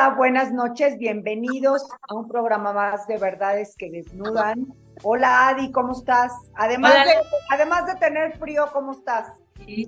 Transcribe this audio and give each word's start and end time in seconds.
Hola, 0.00 0.14
buenas 0.16 0.50
noches, 0.50 0.96
bienvenidos 0.96 1.86
a 2.08 2.14
un 2.14 2.26
programa 2.26 2.72
más 2.72 3.06
de 3.06 3.18
Verdades 3.18 3.76
que 3.76 3.90
Desnudan. 3.90 4.66
Hola 5.02 5.48
Adi, 5.48 5.70
¿cómo 5.72 5.92
estás? 5.92 6.32
Además, 6.54 7.04
De, 7.04 7.12
además 7.50 7.84
de 7.84 7.96
tener 7.96 8.38
frío, 8.38 8.64
¿cómo 8.72 8.92
estás? 8.92 9.26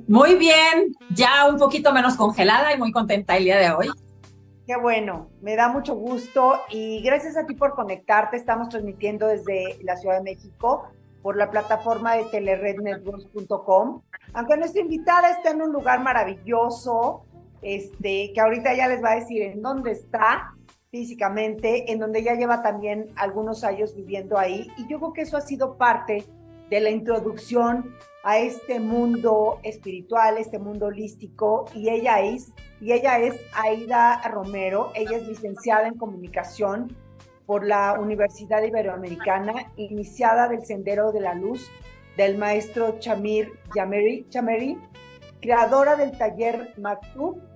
Muy 0.08 0.34
bien, 0.34 0.94
ya 1.14 1.48
un 1.48 1.56
poquito 1.56 1.94
menos 1.94 2.16
congelada 2.16 2.74
y 2.74 2.78
muy 2.78 2.92
contenta 2.92 3.38
el 3.38 3.44
día 3.44 3.56
de 3.56 3.70
hoy. 3.70 3.88
Qué 4.66 4.76
bueno, 4.76 5.30
me 5.40 5.56
da 5.56 5.68
mucho 5.68 5.94
gusto 5.94 6.60
y 6.68 7.02
gracias 7.02 7.38
a 7.38 7.46
ti 7.46 7.54
por 7.54 7.74
conectarte. 7.74 8.36
Estamos 8.36 8.68
transmitiendo 8.68 9.28
desde 9.28 9.78
la 9.82 9.96
Ciudad 9.96 10.18
de 10.18 10.24
México 10.24 10.90
por 11.22 11.38
la 11.38 11.50
plataforma 11.50 12.16
de 12.16 12.24
telerednetworks.com. 12.24 14.02
Aunque 14.34 14.56
nuestra 14.58 14.82
invitada 14.82 15.30
está 15.30 15.52
en 15.52 15.62
un 15.62 15.72
lugar 15.72 16.00
maravilloso, 16.00 17.24
este, 17.62 18.32
que 18.32 18.40
ahorita 18.40 18.74
ya 18.74 18.88
les 18.88 19.02
va 19.02 19.12
a 19.12 19.16
decir 19.16 19.42
en 19.42 19.62
dónde 19.62 19.92
está 19.92 20.54
físicamente, 20.90 21.90
en 21.90 21.98
donde 21.98 22.22
ya 22.22 22.34
lleva 22.34 22.62
también 22.62 23.06
algunos 23.16 23.64
años 23.64 23.94
viviendo 23.96 24.36
ahí. 24.36 24.68
Y 24.76 24.86
yo 24.88 24.98
creo 24.98 25.12
que 25.14 25.22
eso 25.22 25.36
ha 25.36 25.40
sido 25.40 25.78
parte 25.78 26.24
de 26.68 26.80
la 26.80 26.90
introducción 26.90 27.94
a 28.24 28.38
este 28.38 28.78
mundo 28.78 29.58
espiritual, 29.62 30.38
este 30.38 30.58
mundo 30.58 30.86
holístico, 30.86 31.64
y 31.74 31.88
ella 31.88 32.20
es, 32.20 32.52
y 32.80 32.92
ella 32.92 33.18
es 33.18 33.40
Aida 33.54 34.20
Romero, 34.28 34.92
ella 34.94 35.16
es 35.16 35.26
licenciada 35.26 35.88
en 35.88 35.94
comunicación 35.94 36.96
por 37.46 37.66
la 37.66 37.98
Universidad 37.98 38.62
Iberoamericana, 38.62 39.72
iniciada 39.76 40.48
del 40.48 40.64
Sendero 40.64 41.10
de 41.10 41.20
la 41.20 41.34
Luz 41.34 41.68
del 42.16 42.38
maestro 42.38 42.98
Chamir 42.98 43.52
Chameri, 43.74 44.78
creadora 45.40 45.96
del 45.96 46.16
taller 46.16 46.74
Maktub 46.78 47.51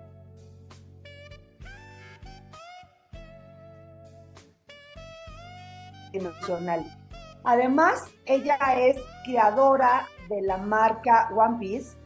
Además, 7.45 8.13
ella 8.25 8.59
es 8.77 8.97
creadora 9.25 10.07
de 10.29 10.43
la 10.43 10.59
marca 10.59 11.31
One 11.35 11.59
Piece, 11.59 11.97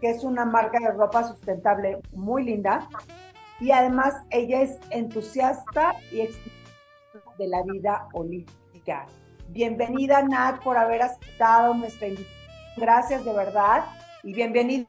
que 0.00 0.10
es 0.10 0.24
una 0.24 0.44
marca 0.44 0.78
de 0.80 0.90
ropa 0.92 1.24
sustentable 1.24 2.00
muy 2.12 2.44
linda. 2.44 2.88
Y 3.60 3.70
además, 3.70 4.14
ella 4.30 4.62
es 4.62 4.78
entusiasta 4.90 5.94
y 6.12 6.28
de 7.38 7.46
la 7.46 7.62
vida 7.62 8.08
holística. 8.12 9.06
Bienvenida, 9.48 10.22
Nat, 10.22 10.62
por 10.62 10.76
haber 10.76 11.02
aceptado 11.02 11.74
nuestra 11.74 12.08
invitación. 12.08 12.38
Gracias 12.76 13.24
de 13.24 13.32
verdad. 13.32 13.84
Y 14.22 14.32
bienvenida 14.34 14.86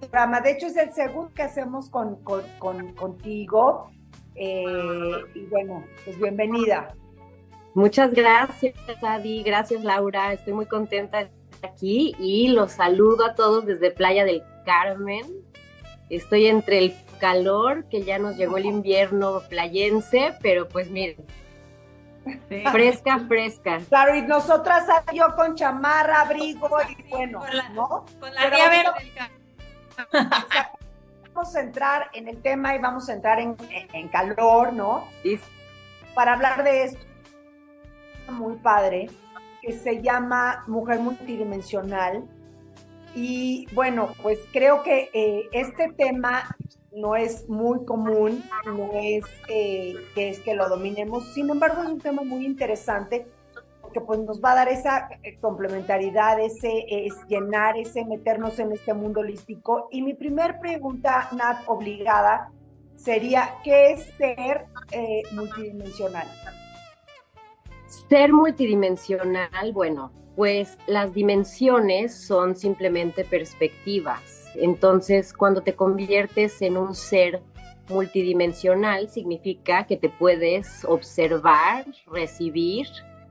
programa. 0.00 0.40
De 0.40 0.52
hecho, 0.52 0.66
es 0.66 0.76
el 0.76 0.92
segundo 0.92 1.32
que 1.34 1.42
hacemos 1.42 1.90
con, 1.90 2.16
contigo. 2.96 3.90
Eh, 4.34 5.24
y 5.34 5.46
bueno, 5.46 5.84
pues 6.04 6.18
bienvenida. 6.18 6.94
Muchas 7.74 8.12
gracias, 8.12 8.74
Adi. 9.02 9.42
Gracias, 9.42 9.84
Laura. 9.84 10.32
Estoy 10.32 10.52
muy 10.52 10.66
contenta 10.66 11.18
de 11.18 11.30
estar 11.52 11.70
aquí 11.70 12.14
y 12.18 12.48
los 12.48 12.72
saludo 12.72 13.24
a 13.26 13.34
todos 13.34 13.66
desde 13.66 13.90
Playa 13.90 14.24
del 14.24 14.42
Carmen. 14.64 15.24
Estoy 16.08 16.46
entre 16.46 16.78
el 16.78 16.94
calor, 17.20 17.84
que 17.88 18.02
ya 18.02 18.18
nos 18.18 18.36
llegó 18.36 18.56
el 18.56 18.66
invierno 18.66 19.42
playense, 19.48 20.34
pero 20.42 20.68
pues 20.68 20.90
miren, 20.90 21.24
Fresca, 22.70 23.18
fresca. 23.26 23.78
Claro, 23.88 24.14
y 24.14 24.22
nosotras 24.22 24.86
yo 25.12 25.34
con 25.36 25.54
chamarra, 25.54 26.20
abrigo 26.20 26.68
y 26.88 27.02
bueno, 27.08 27.40
¿no? 27.72 28.04
Con 28.18 28.34
la 28.34 28.50
verde. 28.50 28.84
Vamos 31.32 31.54
a 31.54 31.60
entrar 31.60 32.10
en 32.12 32.28
el 32.28 32.42
tema 32.42 32.74
y 32.74 32.78
vamos 32.78 33.08
a 33.08 33.14
entrar 33.14 33.38
en, 33.40 33.56
en 33.70 34.08
calor, 34.08 34.72
¿no? 34.72 35.08
Para 36.14 36.34
hablar 36.34 36.64
de 36.64 36.84
esto 36.84 37.09
muy 38.30 38.56
padre 38.56 39.08
que 39.60 39.72
se 39.72 40.02
llama 40.02 40.64
Mujer 40.66 41.00
Multidimensional. 41.00 42.24
Y 43.14 43.66
bueno, 43.74 44.10
pues 44.22 44.38
creo 44.52 44.82
que 44.82 45.10
eh, 45.12 45.48
este 45.52 45.92
tema 45.92 46.56
no 46.92 47.16
es 47.16 47.48
muy 47.48 47.84
común, 47.84 48.42
no 48.66 48.90
es 48.94 49.24
eh, 49.48 49.94
que 50.14 50.30
es 50.30 50.40
que 50.40 50.54
lo 50.54 50.68
dominemos, 50.68 51.32
sin 51.34 51.50
embargo 51.50 51.82
es 51.82 51.88
un 51.88 52.00
tema 52.00 52.22
muy 52.22 52.44
interesante 52.44 53.26
porque 53.80 54.00
pues 54.00 54.20
nos 54.20 54.40
va 54.40 54.52
a 54.52 54.54
dar 54.56 54.68
esa 54.68 55.08
eh, 55.22 55.36
complementariedad, 55.40 56.38
ese 56.38 56.84
es 56.88 57.14
llenar, 57.26 57.76
ese 57.76 58.04
meternos 58.04 58.60
en 58.60 58.70
este 58.70 58.94
mundo 58.94 59.18
holístico. 59.20 59.88
Y 59.90 60.02
mi 60.02 60.14
primer 60.14 60.60
pregunta, 60.60 61.28
Nat, 61.36 61.62
obligada, 61.66 62.52
sería, 62.94 63.56
¿qué 63.64 63.92
es 63.92 64.04
ser 64.16 64.66
multidimensional? 65.32 66.28
Ser 67.90 68.32
multidimensional, 68.32 69.72
bueno, 69.72 70.12
pues 70.36 70.78
las 70.86 71.12
dimensiones 71.12 72.14
son 72.14 72.54
simplemente 72.54 73.24
perspectivas. 73.24 74.46
Entonces, 74.54 75.32
cuando 75.32 75.62
te 75.62 75.74
conviertes 75.74 76.62
en 76.62 76.76
un 76.76 76.94
ser 76.94 77.42
multidimensional, 77.88 79.08
significa 79.08 79.88
que 79.88 79.96
te 79.96 80.08
puedes 80.08 80.84
observar, 80.84 81.84
recibir 82.06 82.86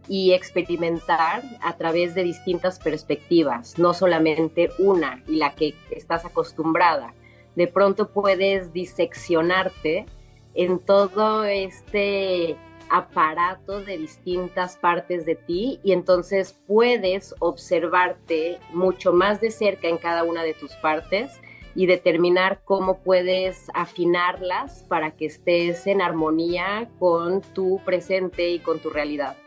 y 0.10 0.34
experimentar 0.34 1.42
a 1.62 1.78
través 1.78 2.14
de 2.14 2.24
distintas 2.24 2.80
perspectivas, 2.80 3.80
no 3.80 3.94
solamente 3.94 4.72
una 4.78 5.24
y 5.26 5.38
la 5.38 5.56
que 5.56 5.74
estás 5.90 6.26
acostumbrada. 6.26 7.14
De 7.56 7.68
pronto 7.68 8.10
puedes 8.10 8.74
diseccionarte 8.74 10.06
en 10.54 10.80
todo 10.80 11.46
este 11.46 12.58
aparato 12.90 13.82
de 13.82 13.98
distintas 13.98 14.78
partes 14.78 15.26
de 15.26 15.36
ti 15.36 15.80
y 15.84 15.94
entonces 15.94 16.60
puedes 16.68 17.36
observarte 17.40 18.60
mucho 18.74 19.14
más 19.14 19.40
de 19.42 19.52
cerca 19.52 19.88
en 19.88 19.98
cada 19.98 20.24
una 20.24 20.44
de 20.44 20.54
tus 20.54 20.74
partes 20.76 21.40
y 21.76 21.86
determinar 21.86 22.62
cómo 22.66 23.00
puedes 23.00 23.70
afinarlas 23.74 24.84
para 24.90 25.12
que 25.12 25.28
estés 25.28 25.88
en 25.88 26.02
armonía 26.02 26.90
con 27.00 27.42
tu 27.42 27.80
presente 27.86 28.50
y 28.50 28.60
con 28.60 28.80
tu 28.80 28.90
realidad. 28.90 29.38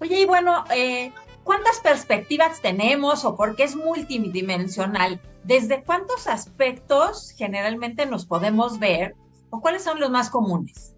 Oye, 0.00 0.20
y 0.20 0.24
bueno, 0.24 0.64
eh, 0.74 1.12
¿cuántas 1.42 1.80
perspectivas 1.80 2.60
tenemos 2.60 3.24
o 3.24 3.36
por 3.36 3.56
qué 3.56 3.64
es 3.64 3.76
multidimensional? 3.76 5.20
¿Desde 5.44 5.82
cuántos 5.82 6.26
aspectos 6.26 7.34
generalmente 7.36 8.06
nos 8.06 8.26
podemos 8.26 8.78
ver 8.78 9.14
¿O 9.50 9.60
cuáles 9.60 9.82
son 9.82 10.00
los 10.00 10.10
más 10.10 10.30
comunes? 10.30 10.94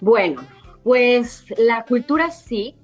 Bueno, 0.00 0.42
pues 0.84 1.44
la 1.56 1.84
cultura 1.84 2.30
Sikh, 2.30 2.76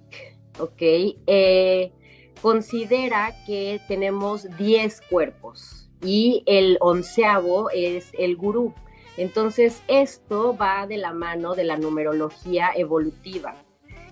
¿ok? 0.58 0.82
Eh, 1.26 1.92
considera 2.40 3.32
que 3.46 3.80
tenemos 3.86 4.48
10 4.56 5.02
cuerpos 5.10 5.90
y 6.02 6.42
el 6.46 6.78
onceavo 6.80 7.70
es 7.70 8.10
el 8.18 8.36
gurú. 8.36 8.74
Entonces, 9.16 9.82
esto 9.88 10.56
va 10.56 10.86
de 10.86 10.96
la 10.96 11.12
mano 11.12 11.54
de 11.54 11.64
la 11.64 11.76
numerología 11.76 12.70
evolutiva. 12.74 13.54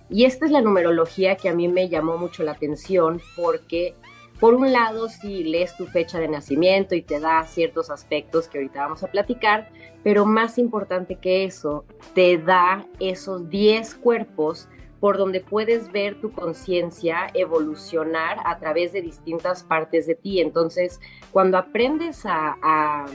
Y 0.09 0.25
esta 0.25 0.45
es 0.45 0.51
la 0.51 0.61
numerología 0.61 1.37
que 1.37 1.49
a 1.49 1.55
mí 1.55 1.67
me 1.67 1.89
llamó 1.89 2.17
mucho 2.17 2.43
la 2.43 2.51
atención 2.51 3.21
porque 3.35 3.95
por 4.41 4.55
un 4.55 4.73
lado, 4.73 5.07
si 5.07 5.43
lees 5.43 5.77
tu 5.77 5.85
fecha 5.85 6.19
de 6.19 6.27
nacimiento 6.27 6.95
y 6.95 7.03
te 7.03 7.19
da 7.19 7.43
ciertos 7.43 7.91
aspectos 7.91 8.47
que 8.47 8.57
ahorita 8.57 8.81
vamos 8.81 9.03
a 9.03 9.11
platicar, 9.11 9.69
pero 10.03 10.25
más 10.25 10.57
importante 10.57 11.17
que 11.17 11.43
eso, 11.45 11.85
te 12.15 12.39
da 12.39 12.87
esos 12.99 13.47
10 13.51 13.93
cuerpos 13.95 14.67
por 14.99 15.19
donde 15.19 15.41
puedes 15.41 15.91
ver 15.91 16.19
tu 16.19 16.31
conciencia 16.31 17.29
evolucionar 17.35 18.39
a 18.43 18.57
través 18.57 18.93
de 18.93 19.03
distintas 19.03 19.61
partes 19.61 20.07
de 20.07 20.15
ti. 20.15 20.41
Entonces, 20.41 20.99
cuando 21.31 21.59
aprendes 21.59 22.25
a, 22.25 22.57
a 22.63 23.05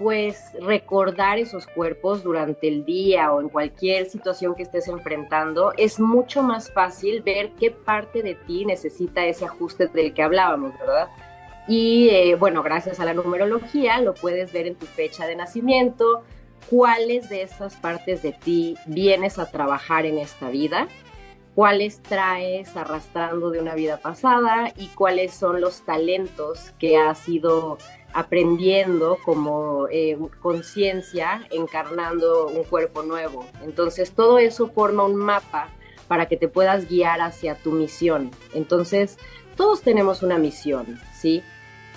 pues 0.00 0.54
recordar 0.58 1.38
esos 1.38 1.66
cuerpos 1.66 2.22
durante 2.22 2.68
el 2.68 2.86
día 2.86 3.30
o 3.34 3.42
en 3.42 3.50
cualquier 3.50 4.06
situación 4.06 4.54
que 4.54 4.62
estés 4.62 4.88
enfrentando, 4.88 5.74
es 5.76 6.00
mucho 6.00 6.42
más 6.42 6.72
fácil 6.72 7.20
ver 7.20 7.50
qué 7.60 7.70
parte 7.70 8.22
de 8.22 8.34
ti 8.34 8.64
necesita 8.64 9.26
ese 9.26 9.44
ajuste 9.44 9.88
del 9.88 10.14
que 10.14 10.22
hablábamos, 10.22 10.72
¿verdad? 10.78 11.10
Y 11.68 12.08
eh, 12.08 12.34
bueno, 12.34 12.62
gracias 12.62 12.98
a 12.98 13.04
la 13.04 13.12
numerología 13.12 14.00
lo 14.00 14.14
puedes 14.14 14.54
ver 14.54 14.66
en 14.66 14.74
tu 14.74 14.86
fecha 14.86 15.26
de 15.26 15.36
nacimiento, 15.36 16.24
cuáles 16.70 17.28
de 17.28 17.42
esas 17.42 17.76
partes 17.76 18.22
de 18.22 18.32
ti 18.32 18.78
vienes 18.86 19.38
a 19.38 19.50
trabajar 19.50 20.06
en 20.06 20.16
esta 20.16 20.48
vida, 20.48 20.88
cuáles 21.54 22.00
traes 22.00 22.74
arrastrando 22.74 23.50
de 23.50 23.60
una 23.60 23.74
vida 23.74 23.98
pasada 23.98 24.72
y 24.78 24.86
cuáles 24.86 25.34
son 25.34 25.60
los 25.60 25.84
talentos 25.84 26.70
que 26.78 26.96
has 26.96 27.28
ido 27.28 27.76
aprendiendo 28.12 29.18
como 29.24 29.88
eh, 29.90 30.18
conciencia, 30.40 31.46
encarnando 31.50 32.48
un 32.48 32.64
cuerpo 32.64 33.02
nuevo. 33.02 33.46
Entonces 33.62 34.12
todo 34.12 34.38
eso 34.38 34.68
forma 34.68 35.04
un 35.04 35.16
mapa 35.16 35.70
para 36.08 36.26
que 36.26 36.36
te 36.36 36.48
puedas 36.48 36.88
guiar 36.88 37.20
hacia 37.20 37.54
tu 37.54 37.72
misión. 37.72 38.30
Entonces 38.52 39.18
todos 39.56 39.82
tenemos 39.82 40.22
una 40.22 40.38
misión, 40.38 40.98
¿sí? 41.14 41.42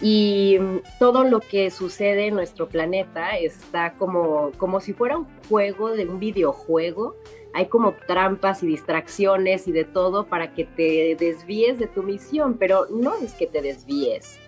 y 0.01 0.57
todo 1.00 1.24
lo 1.24 1.39
que 1.39 1.71
sucede 1.71 2.27
en 2.27 2.36
nuestro 2.36 2.68
planeta 2.68 3.38
está 3.38 3.94
como, 3.94 4.51
como 4.57 4.81
si 4.81 4.92
fuera 4.92 5.18
un 5.18 5.27
juego 5.48 5.92
de 5.92 6.06
un 6.06 6.19
videojuego. 6.19 7.15
Hay 7.54 7.68
como 7.68 7.94
trampas 8.06 8.63
y 8.63 8.68
distracciones 8.68 9.68
y 9.68 9.71
de 9.71 9.86
todo 9.86 10.25
para 10.25 10.54
que 10.54 10.65
te 10.65 11.15
desvíes 11.18 11.80
de 11.80 11.88
tu 11.88 12.04
misión, 12.04 12.57
pero 12.57 12.88
no 12.89 13.15
es 13.15 13.33
que 13.33 13.48
te 13.48 13.62
desvíes. 13.62 14.39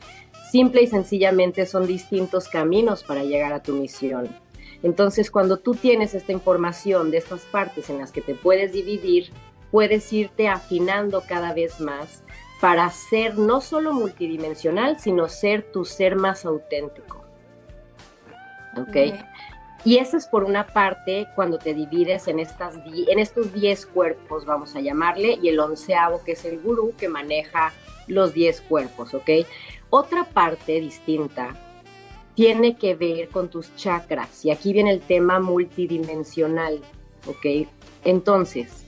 Simple 0.52 0.84
y 0.84 0.88
sencillamente 0.88 1.66
son 1.66 1.88
distintos 1.88 2.48
caminos 2.48 3.04
para 3.04 3.24
llegar 3.24 3.54
a 3.54 3.64
tu 3.64 3.74
misión. 3.74 4.30
Entonces, 4.84 5.32
cuando 5.32 5.58
tú 5.58 5.74
tienes 5.74 6.14
esta 6.14 6.32
información 6.32 7.12
de 7.12 7.18
estas 7.18 7.42
partes 7.42 7.90
en 7.90 7.98
las 7.98 8.12
que 8.12 8.22
te 8.22 8.36
puedes 8.36 8.72
dividir, 8.72 9.32
puedes 9.72 10.12
irte 10.14 10.48
afinando 10.48 11.24
cada 11.28 11.54
vez 11.54 11.80
más 11.80 12.24
para 12.62 12.90
ser 12.90 13.38
no 13.38 13.62
solo 13.62 13.94
multidimensional, 13.94 15.00
sino 15.00 15.28
ser 15.28 15.64
tu 15.72 15.86
ser 15.86 16.16
más 16.16 16.46
auténtico. 16.46 17.26
¿Ok? 18.78 19.16
Y 19.84 19.98
eso 19.98 20.18
es 20.18 20.26
por 20.26 20.44
una 20.44 20.66
parte 20.66 21.28
cuando 21.36 21.60
te 21.60 21.74
divides 21.74 22.28
en, 22.28 22.40
estas, 22.40 22.76
en 22.76 23.20
estos 23.20 23.54
10 23.54 23.86
cuerpos, 23.88 24.46
vamos 24.46 24.76
a 24.76 24.82
llamarle, 24.82 25.38
y 25.42 25.50
el 25.50 25.60
onceavo 25.60 26.24
que 26.24 26.32
es 26.32 26.44
el 26.46 26.60
gurú 26.60 26.94
que 26.98 27.08
maneja 27.08 27.72
los 28.08 28.34
10 28.34 28.62
cuerpos, 28.62 29.14
¿ok? 29.14 29.30
Otra 29.98 30.26
parte 30.26 30.82
distinta 30.82 31.56
tiene 32.34 32.76
que 32.76 32.96
ver 32.96 33.30
con 33.30 33.50
tus 33.50 33.74
chakras, 33.78 34.44
y 34.44 34.52
aquí 34.52 34.74
viene 34.74 34.92
el 34.92 35.00
tema 35.00 35.40
multidimensional, 35.40 36.82
¿ok? 37.28 37.70
Entonces, 38.04 38.86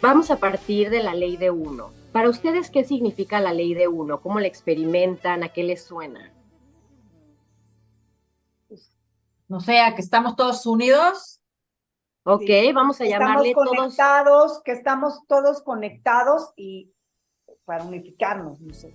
Vamos 0.00 0.30
a 0.30 0.36
partir 0.36 0.88
de 0.88 1.02
la 1.02 1.12
ley 1.12 1.36
de 1.36 1.50
uno. 1.50 1.90
Para 2.12 2.30
ustedes, 2.30 2.70
¿qué 2.70 2.84
significa 2.84 3.38
la 3.40 3.52
ley 3.52 3.74
de 3.74 3.86
uno? 3.86 4.20
¿Cómo 4.22 4.40
la 4.40 4.46
experimentan? 4.46 5.42
¿A 5.42 5.50
qué 5.50 5.62
les 5.62 5.84
suena? 5.84 6.32
No 9.46 9.60
sé, 9.60 9.80
a 9.80 9.94
que 9.94 10.00
estamos 10.00 10.36
todos 10.36 10.64
unidos. 10.64 11.42
Ok, 12.24 12.48
vamos 12.72 13.00
a 13.00 13.04
llamarle 13.04 13.50
estamos 13.50 13.68
conectados, 13.68 14.62
que 14.62 14.72
estamos 14.72 15.26
todos 15.26 15.62
conectados 15.62 16.52
y 16.56 16.92
para 17.70 17.84
unificarnos, 17.84 18.60
no 18.60 18.74
sé. 18.74 18.92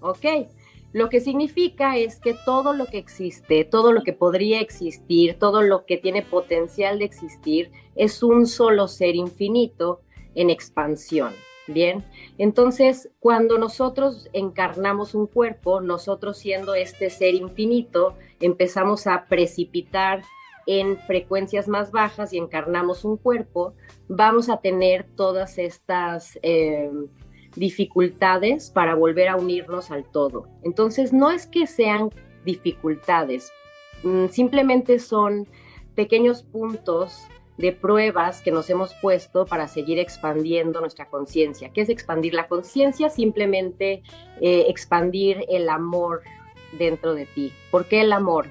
Ok, 0.00 0.46
lo 0.92 1.08
que 1.08 1.18
significa 1.18 1.96
es 1.96 2.20
que 2.20 2.36
todo 2.44 2.72
lo 2.72 2.86
que 2.86 2.98
existe, 2.98 3.64
todo 3.64 3.90
lo 3.90 4.04
que 4.04 4.12
podría 4.12 4.60
existir, 4.60 5.40
todo 5.40 5.60
lo 5.60 5.86
que 5.86 5.96
tiene 5.96 6.22
potencial 6.22 7.00
de 7.00 7.04
existir, 7.04 7.72
es 7.96 8.22
un 8.22 8.46
solo 8.46 8.86
ser 8.86 9.16
infinito 9.16 10.02
en 10.36 10.50
expansión. 10.50 11.32
Bien, 11.66 12.04
entonces 12.38 13.10
cuando 13.18 13.58
nosotros 13.58 14.28
encarnamos 14.32 15.16
un 15.16 15.26
cuerpo, 15.26 15.80
nosotros 15.80 16.38
siendo 16.38 16.76
este 16.76 17.10
ser 17.10 17.34
infinito, 17.34 18.14
empezamos 18.38 19.08
a 19.08 19.26
precipitar 19.26 20.22
en 20.66 20.96
frecuencias 20.96 21.66
más 21.66 21.90
bajas 21.90 22.32
y 22.32 22.38
encarnamos 22.38 23.04
un 23.04 23.16
cuerpo, 23.16 23.74
vamos 24.06 24.48
a 24.48 24.58
tener 24.58 25.08
todas 25.16 25.58
estas 25.58 26.38
em, 26.42 27.08
dificultades 27.54 28.70
para 28.70 28.94
volver 28.94 29.28
a 29.28 29.36
unirnos 29.36 29.90
al 29.90 30.04
todo. 30.04 30.48
Entonces 30.62 31.12
no 31.12 31.30
es 31.30 31.46
que 31.46 31.66
sean 31.66 32.10
dificultades, 32.44 33.52
mm, 34.02 34.26
simplemente 34.28 34.98
son 34.98 35.46
pequeños 35.94 36.42
puntos 36.42 37.26
de 37.58 37.72
pruebas 37.72 38.40
que 38.40 38.50
nos 38.50 38.70
hemos 38.70 38.94
puesto 38.94 39.46
para 39.46 39.68
seguir 39.68 39.98
expandiendo 39.98 40.80
nuestra 40.80 41.06
conciencia. 41.08 41.70
¿Qué 41.72 41.82
es 41.82 41.88
expandir 41.88 42.34
la 42.34 42.48
conciencia? 42.48 43.10
Simplemente 43.10 44.02
eh, 44.40 44.64
expandir 44.68 45.44
el 45.48 45.68
amor 45.68 46.22
dentro 46.78 47.14
de 47.14 47.26
ti. 47.26 47.52
¿Por 47.70 47.86
qué 47.86 48.00
el 48.00 48.12
amor? 48.12 48.50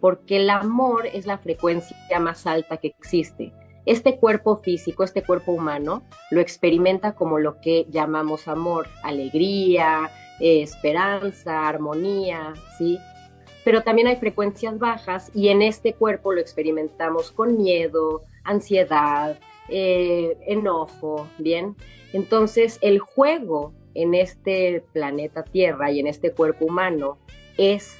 Porque 0.00 0.36
el 0.36 0.50
amor 0.50 1.06
es 1.06 1.26
la 1.26 1.38
frecuencia 1.38 1.96
más 2.20 2.46
alta 2.46 2.76
que 2.76 2.88
existe. 2.88 3.52
Este 3.84 4.16
cuerpo 4.16 4.58
físico, 4.58 5.02
este 5.04 5.22
cuerpo 5.22 5.52
humano, 5.52 6.02
lo 6.30 6.40
experimenta 6.40 7.14
como 7.14 7.38
lo 7.38 7.60
que 7.60 7.86
llamamos 7.90 8.48
amor, 8.48 8.86
alegría, 9.02 10.10
eh, 10.40 10.62
esperanza, 10.62 11.68
armonía, 11.68 12.54
¿sí? 12.78 12.98
Pero 13.64 13.82
también 13.82 14.08
hay 14.08 14.16
frecuencias 14.16 14.78
bajas 14.78 15.30
y 15.34 15.48
en 15.48 15.62
este 15.62 15.94
cuerpo 15.94 16.32
lo 16.32 16.40
experimentamos 16.40 17.30
con 17.30 17.56
miedo, 17.56 18.22
ansiedad, 18.44 19.38
eh, 19.68 20.36
enojo, 20.46 21.28
¿bien? 21.38 21.76
Entonces, 22.12 22.78
el 22.82 22.98
juego 22.98 23.72
en 23.94 24.14
este 24.14 24.84
planeta 24.92 25.44
Tierra 25.44 25.90
y 25.90 26.00
en 26.00 26.06
este 26.06 26.32
cuerpo 26.32 26.66
humano 26.66 27.18
es 27.56 27.98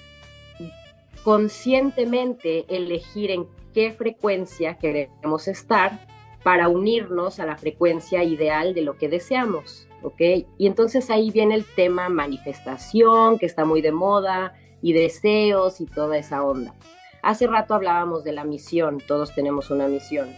conscientemente 1.22 2.64
elegir 2.68 3.30
en 3.30 3.46
qué 3.72 3.92
frecuencia 3.92 4.78
queremos 4.78 5.48
estar 5.48 6.06
para 6.42 6.68
unirnos 6.68 7.38
a 7.40 7.46
la 7.46 7.56
frecuencia 7.56 8.24
ideal 8.24 8.74
de 8.74 8.82
lo 8.82 8.96
que 8.96 9.08
deseamos, 9.08 9.86
¿ok? 10.02 10.20
Y 10.58 10.66
entonces 10.66 11.10
ahí 11.10 11.30
viene 11.30 11.54
el 11.54 11.64
tema 11.64 12.08
manifestación, 12.08 13.38
que 13.38 13.46
está 13.46 13.64
muy 13.64 13.80
de 13.80 13.92
moda, 13.92 14.54
y 14.82 14.92
deseos 14.92 15.80
y 15.80 15.86
toda 15.86 16.18
esa 16.18 16.44
onda. 16.44 16.74
Hace 17.22 17.46
rato 17.46 17.74
hablábamos 17.74 18.24
de 18.24 18.32
la 18.32 18.44
misión, 18.44 18.98
todos 19.06 19.32
tenemos 19.32 19.70
una 19.70 19.86
misión, 19.86 20.28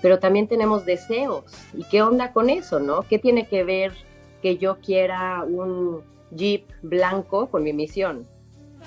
pero 0.00 0.20
también 0.20 0.46
tenemos 0.46 0.86
deseos. 0.86 1.44
¿Y 1.74 1.82
qué 1.84 2.02
onda 2.02 2.32
con 2.32 2.48
eso, 2.48 2.78
no? 2.78 3.02
¿Qué 3.02 3.18
tiene 3.18 3.48
que 3.48 3.64
ver 3.64 3.92
que 4.40 4.56
yo 4.56 4.78
quiera 4.78 5.42
un 5.42 6.02
jeep 6.30 6.70
blanco 6.82 7.48
con 7.48 7.64
mi 7.64 7.72
misión? 7.72 8.24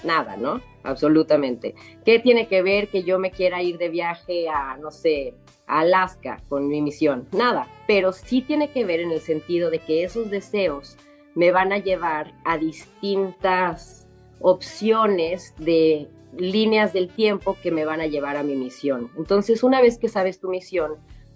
Nada, 0.03 0.37
¿no? 0.37 0.61
Absolutamente. 0.83 1.75
¿Qué 2.05 2.19
tiene 2.19 2.47
que 2.47 2.61
ver 2.61 2.87
que 2.87 3.03
yo 3.03 3.19
me 3.19 3.31
quiera 3.31 3.61
ir 3.61 3.77
de 3.77 3.89
viaje 3.89 4.49
a, 4.49 4.77
no 4.77 4.91
sé, 4.91 5.35
a 5.67 5.81
Alaska 5.81 6.41
con 6.49 6.67
mi 6.67 6.81
misión? 6.81 7.27
Nada, 7.31 7.67
pero 7.87 8.11
sí 8.11 8.41
tiene 8.41 8.71
que 8.71 8.83
ver 8.85 8.99
en 8.99 9.11
el 9.11 9.21
sentido 9.21 9.69
de 9.69 9.79
que 9.79 10.03
esos 10.03 10.29
deseos 10.29 10.97
me 11.35 11.51
van 11.51 11.71
a 11.71 11.77
llevar 11.77 12.33
a 12.45 12.57
distintas 12.57 14.07
opciones 14.39 15.53
de 15.57 16.09
líneas 16.37 16.93
del 16.93 17.09
tiempo 17.09 17.57
que 17.61 17.71
me 17.71 17.85
van 17.85 18.01
a 18.01 18.07
llevar 18.07 18.37
a 18.37 18.43
mi 18.43 18.55
misión. 18.55 19.11
Entonces, 19.17 19.63
una 19.63 19.81
vez 19.81 19.97
que 19.97 20.09
sabes 20.09 20.39
tu 20.39 20.49
misión, 20.49 20.95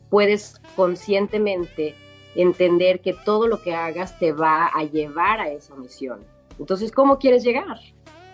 puedes 0.10 0.60
conscientemente 0.76 1.96
entender 2.36 3.02
que 3.02 3.14
todo 3.14 3.48
lo 3.48 3.62
que 3.62 3.74
hagas 3.74 4.18
te 4.20 4.32
va 4.32 4.68
a 4.68 4.84
llevar 4.84 5.40
a 5.40 5.50
esa 5.50 5.76
misión. 5.76 6.20
Entonces, 6.60 6.92
¿cómo 6.92 7.18
quieres 7.20 7.44
llegar? 7.44 7.80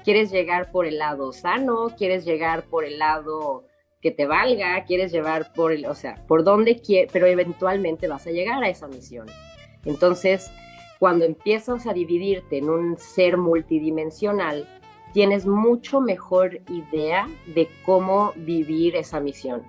¿Quieres 0.03 0.31
llegar 0.31 0.71
por 0.71 0.85
el 0.85 0.97
lado 0.97 1.31
sano? 1.31 1.89
¿Quieres 1.97 2.25
llegar 2.25 2.63
por 2.63 2.85
el 2.85 2.99
lado 2.99 3.65
que 4.01 4.11
te 4.11 4.25
valga? 4.25 4.83
¿Quieres 4.85 5.11
llevar 5.11 5.53
por 5.53 5.71
el, 5.71 5.85
o 5.85 5.95
sea, 5.95 6.15
por 6.27 6.43
dónde 6.43 6.81
quieres, 6.81 7.11
pero 7.11 7.27
eventualmente 7.27 8.07
vas 8.07 8.25
a 8.27 8.31
llegar 8.31 8.63
a 8.63 8.69
esa 8.69 8.87
misión? 8.87 9.27
Entonces, 9.85 10.51
cuando 10.99 11.25
empiezas 11.25 11.87
a 11.87 11.93
dividirte 11.93 12.57
en 12.57 12.69
un 12.69 12.97
ser 12.97 13.37
multidimensional, 13.37 14.67
tienes 15.13 15.45
mucho 15.45 16.01
mejor 16.01 16.61
idea 16.69 17.27
de 17.47 17.67
cómo 17.85 18.33
vivir 18.35 18.95
esa 18.95 19.19
misión. 19.19 19.63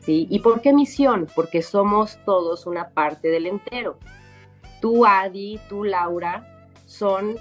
¿Sí? 0.00 0.26
¿Y 0.30 0.38
por 0.38 0.60
qué 0.60 0.72
misión? 0.72 1.26
Porque 1.34 1.60
somos 1.60 2.18
todos 2.24 2.66
una 2.66 2.90
parte 2.90 3.28
del 3.28 3.46
entero. 3.46 3.98
Tú, 4.80 5.04
Adi, 5.04 5.60
tú, 5.68 5.84
Laura, 5.84 6.70
son 6.86 7.36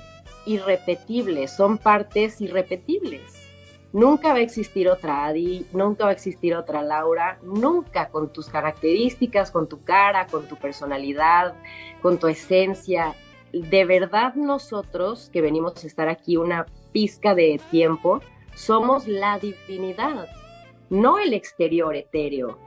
irrepetibles, 0.48 1.52
son 1.52 1.78
partes 1.78 2.42
irrepetibles. 2.42 3.48
Nunca 3.94 4.30
va 4.30 4.40
a 4.40 4.42
existir 4.42 4.90
otra 4.90 5.26
Adi, 5.26 5.66
nunca 5.72 6.04
va 6.04 6.10
a 6.10 6.14
existir 6.14 6.56
otra 6.56 6.82
Laura, 6.82 7.40
nunca 7.42 8.10
con 8.10 8.32
tus 8.32 8.48
características, 8.48 9.50
con 9.50 9.68
tu 9.68 9.84
cara, 9.84 10.28
con 10.28 10.48
tu 10.48 10.56
personalidad, 10.56 11.56
con 12.02 12.18
tu 12.18 12.28
esencia. 12.28 13.16
De 13.54 13.86
verdad 13.86 14.36
nosotros 14.36 15.30
que 15.32 15.42
venimos 15.42 15.84
a 15.84 15.88
estar 15.88 16.10
aquí 16.10 16.38
una 16.38 16.66
pizca 16.92 17.34
de 17.34 17.62
tiempo, 17.72 18.22
somos 18.56 19.08
la 19.08 19.40
divinidad, 19.40 20.28
no 20.90 21.18
el 21.18 21.34
exterior 21.34 21.96
etéreo. 21.96 22.58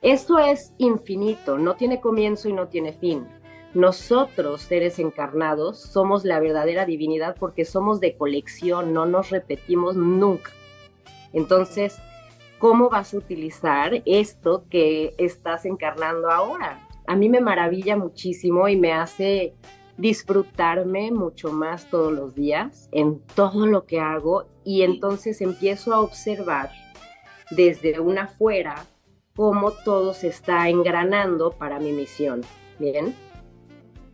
Esto 0.00 0.38
es 0.38 0.74
infinito, 0.78 1.58
no 1.58 1.74
tiene 1.76 2.00
comienzo 2.00 2.48
y 2.48 2.52
no 2.52 2.68
tiene 2.68 2.92
fin. 2.92 3.26
Nosotros, 3.74 4.62
seres 4.62 5.00
encarnados, 5.00 5.80
somos 5.80 6.24
la 6.24 6.38
verdadera 6.38 6.86
divinidad 6.86 7.36
porque 7.38 7.64
somos 7.64 8.00
de 8.00 8.16
colección, 8.16 8.92
no 8.92 9.04
nos 9.04 9.30
repetimos 9.30 9.96
nunca. 9.96 10.52
Entonces, 11.32 11.98
¿cómo 12.60 12.88
vas 12.88 13.12
a 13.12 13.18
utilizar 13.18 14.00
esto 14.06 14.62
que 14.70 15.14
estás 15.18 15.64
encarnando 15.64 16.30
ahora? 16.30 16.88
A 17.08 17.16
mí 17.16 17.28
me 17.28 17.40
maravilla 17.40 17.96
muchísimo 17.96 18.68
y 18.68 18.76
me 18.76 18.92
hace 18.92 19.54
disfrutarme 19.96 21.10
mucho 21.10 21.52
más 21.52 21.90
todos 21.90 22.12
los 22.12 22.34
días 22.34 22.88
en 22.92 23.20
todo 23.34 23.66
lo 23.66 23.86
que 23.86 24.00
hago 24.00 24.46
y 24.64 24.82
entonces 24.82 25.40
empiezo 25.40 25.92
a 25.92 26.00
observar 26.00 26.70
desde 27.50 28.00
una 28.00 28.22
afuera 28.24 28.86
cómo 29.34 29.72
todo 29.84 30.14
se 30.14 30.28
está 30.28 30.68
engranando 30.68 31.50
para 31.52 31.80
mi 31.80 31.92
misión. 31.92 32.42
Bien. 32.78 33.14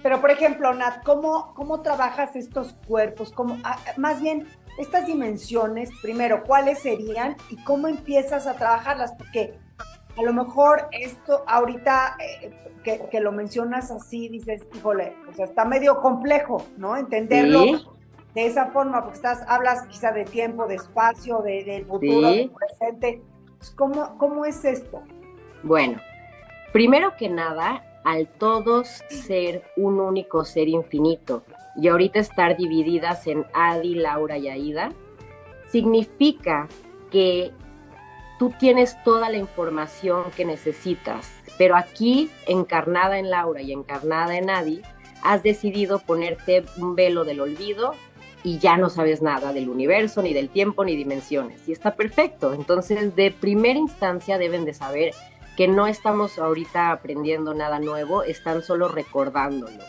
Pero, 0.03 0.21
por 0.21 0.31
ejemplo, 0.31 0.73
Nat, 0.73 1.03
¿cómo, 1.05 1.53
cómo 1.55 1.83
trabajas 1.83 2.35
estos 2.35 2.75
cuerpos? 2.87 3.33
¿Cómo, 3.33 3.59
ah, 3.65 3.79
más 3.97 4.21
bien, 4.21 4.47
estas 4.79 5.07
dimensiones, 5.07 5.91
primero, 6.01 6.43
¿cuáles 6.45 6.79
serían 6.79 7.37
y 7.51 7.63
cómo 7.65 7.87
empiezas 7.87 8.47
a 8.47 8.55
trabajarlas? 8.55 9.13
Porque 9.13 9.59
a 10.17 10.23
lo 10.23 10.33
mejor 10.33 10.89
esto 10.93 11.45
ahorita 11.47 12.17
eh, 12.19 12.51
que, 12.83 13.21
lo 13.21 13.33
mencionas 13.33 13.91
así, 13.91 14.29
dices, 14.29 14.67
híjole, 14.75 15.15
o 15.29 15.35
sea, 15.35 15.45
está 15.45 15.65
medio 15.65 16.01
complejo, 16.01 16.65
¿no? 16.79 16.97
Entenderlo 16.97 17.95
de 18.35 18.47
esa 18.47 18.67
forma, 18.67 19.03
porque 19.03 19.17
estás, 19.17 19.45
hablas 19.49 19.87
quizá 19.89 20.13
de 20.13 20.25
tiempo, 20.25 20.67
de 20.67 20.77
espacio, 20.77 21.41
de, 21.43 21.65
del 21.65 21.85
futuro, 21.85 22.29
del 22.31 22.51
presente. 22.51 23.23
¿Cómo, 23.77 24.17
¿Cómo 24.19 24.45
es 24.45 24.65
esto? 24.65 25.03
Bueno, 25.63 26.01
primero 26.73 27.17
que 27.17 27.29
nada, 27.29 27.83
al 28.05 28.29
todos 28.29 28.89
ser 29.09 29.63
un 29.77 30.01
único 30.01 30.45
ser 30.45 30.69
infinito 30.69 31.45
y 31.77 31.89
ahorita 31.89 32.19
estar 32.19 32.57
divididas 32.57 33.27
en 33.27 33.47
Adi, 33.55 33.95
Laura 33.95 34.39
y 34.39 34.49
Aida, 34.49 34.93
significa 35.69 36.69
que 37.11 37.53
tú 38.39 38.53
tienes 38.59 39.03
toda 39.05 39.31
la 39.31 39.37
información 39.37 40.25
que 40.37 40.45
necesitas, 40.45 41.31
pero 41.59 41.77
aquí, 41.77 42.31
encarnada 42.47 43.19
en 43.19 43.31
Laura 43.31 43.63
y 43.63 43.73
encarnada 43.73 44.37
en 44.37 44.51
Adi, 44.51 44.83
has 45.23 45.43
decidido 45.43 45.99
ponerte 45.99 46.65
un 46.79 46.95
velo 46.95 47.25
del 47.25 47.41
olvido 47.41 47.95
y 48.43 48.59
ya 48.59 48.79
no 48.79 48.89
sabes 48.89 49.21
nada 49.21 49.53
del 49.53 49.69
universo, 49.69 50.23
ni 50.23 50.33
del 50.33 50.49
tiempo, 50.49 50.85
ni 50.85 50.97
dimensiones. 50.97 51.69
Y 51.69 51.73
está 51.73 51.95
perfecto. 51.95 52.55
Entonces, 52.55 53.15
de 53.15 53.31
primera 53.31 53.79
instancia 53.79 54.39
deben 54.39 54.65
de 54.65 54.73
saber 54.73 55.13
que 55.57 55.69
no 55.69 55.87
estamos 55.87 56.39
ahorita 56.39 56.91
aprendiendo 56.91 57.55
nada 57.55 57.81
nuevo, 57.81 58.23
están 58.23 58.63
solo 58.63 58.89
recordándolo. 58.89 59.85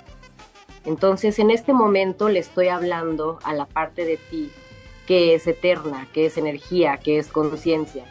Entonces, 0.85 1.37
en 1.39 1.51
este 1.51 1.73
momento 1.73 2.29
le 2.29 2.39
estoy 2.39 2.69
hablando 2.69 3.39
a 3.43 3.53
la 3.53 3.65
parte 3.65 4.05
de 4.05 4.17
ti 4.17 4.51
que 5.05 5.35
es 5.35 5.47
eterna, 5.47 6.07
que 6.13 6.25
es 6.25 6.37
energía, 6.37 6.97
que 6.97 7.17
es 7.17 7.27
conciencia. 7.27 8.05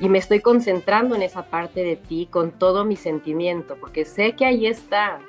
Y 0.00 0.08
me 0.08 0.18
estoy 0.18 0.40
concentrando 0.40 1.14
en 1.14 1.22
esa 1.22 1.46
parte 1.46 1.84
de 1.84 1.96
ti 1.96 2.26
con 2.30 2.52
todo 2.52 2.84
mi 2.84 2.96
sentimiento, 2.96 3.76
porque 3.78 4.04
sé 4.04 4.32
que 4.32 4.44
ahí 4.44 4.66
está. 4.66 5.20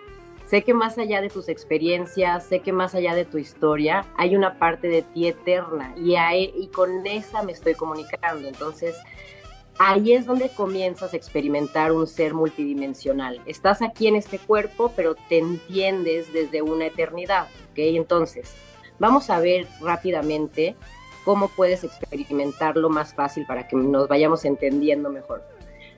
Sé 0.46 0.63
que 0.63 0.74
más 0.74 0.98
allá 0.98 1.22
de 1.22 1.29
tus 1.29 1.50
experiencias, 1.50 2.46
sé 2.46 2.60
que 2.60 2.72
más 2.72 2.94
allá 2.94 3.15
de 3.15 3.25
tu 3.25 3.38
historia, 3.38 4.05
hay 4.15 4.36
una 4.36 4.60
parte 4.60 4.88
de 4.88 5.01
ti 5.01 5.27
eterna 5.27 5.94
y, 5.98 6.15
y 6.15 6.67
con 6.67 7.05
esa 7.05 7.41
me 7.44 7.51
estoy 7.51 7.74
comunicando. 7.74 8.48
Entonces, 8.48 8.96
ahí 9.77 10.13
es 10.13 10.25
donde 10.25 10.50
comienzas 10.50 11.13
a 11.13 11.17
experimentar 11.17 11.91
un 11.91 12.08
ser 12.08 12.34
multidimensional. 12.34 13.41
Estás 13.46 13.82
aquí 13.82 14.08
en 14.08 14.15
este 14.15 14.39
cuerpo, 14.39 14.91
pero 14.96 15.15
te 15.29 15.38
entiendes 15.39 16.32
desde 16.34 16.62
una 16.62 16.88
eternidad, 16.88 17.48
¿ok? 17.72 17.77
Entonces, 17.77 18.55
vamos 19.00 19.29
a 19.29 19.39
ver 19.39 19.67
rápidamente 19.82 20.75
cómo 21.24 21.50
puedes 21.50 21.84
experimentarlo 21.84 22.89
más 22.89 23.13
fácil 23.13 23.46
para 23.46 23.67
que 23.67 23.75
nos 23.75 24.08
vayamos 24.08 24.46
entendiendo 24.46 25.10
mejor. 25.10 25.44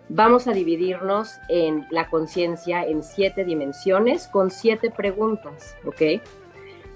Vamos 0.10 0.48
a 0.48 0.54
dividirnos 0.54 1.34
en 1.50 1.86
la 1.92 2.10
conciencia 2.10 2.86
en 2.86 3.04
siete 3.04 3.44
dimensiones 3.44 4.28
con 4.30 4.52
siete 4.52 4.90
preguntas, 4.90 5.76
¿ok? 5.86 6.22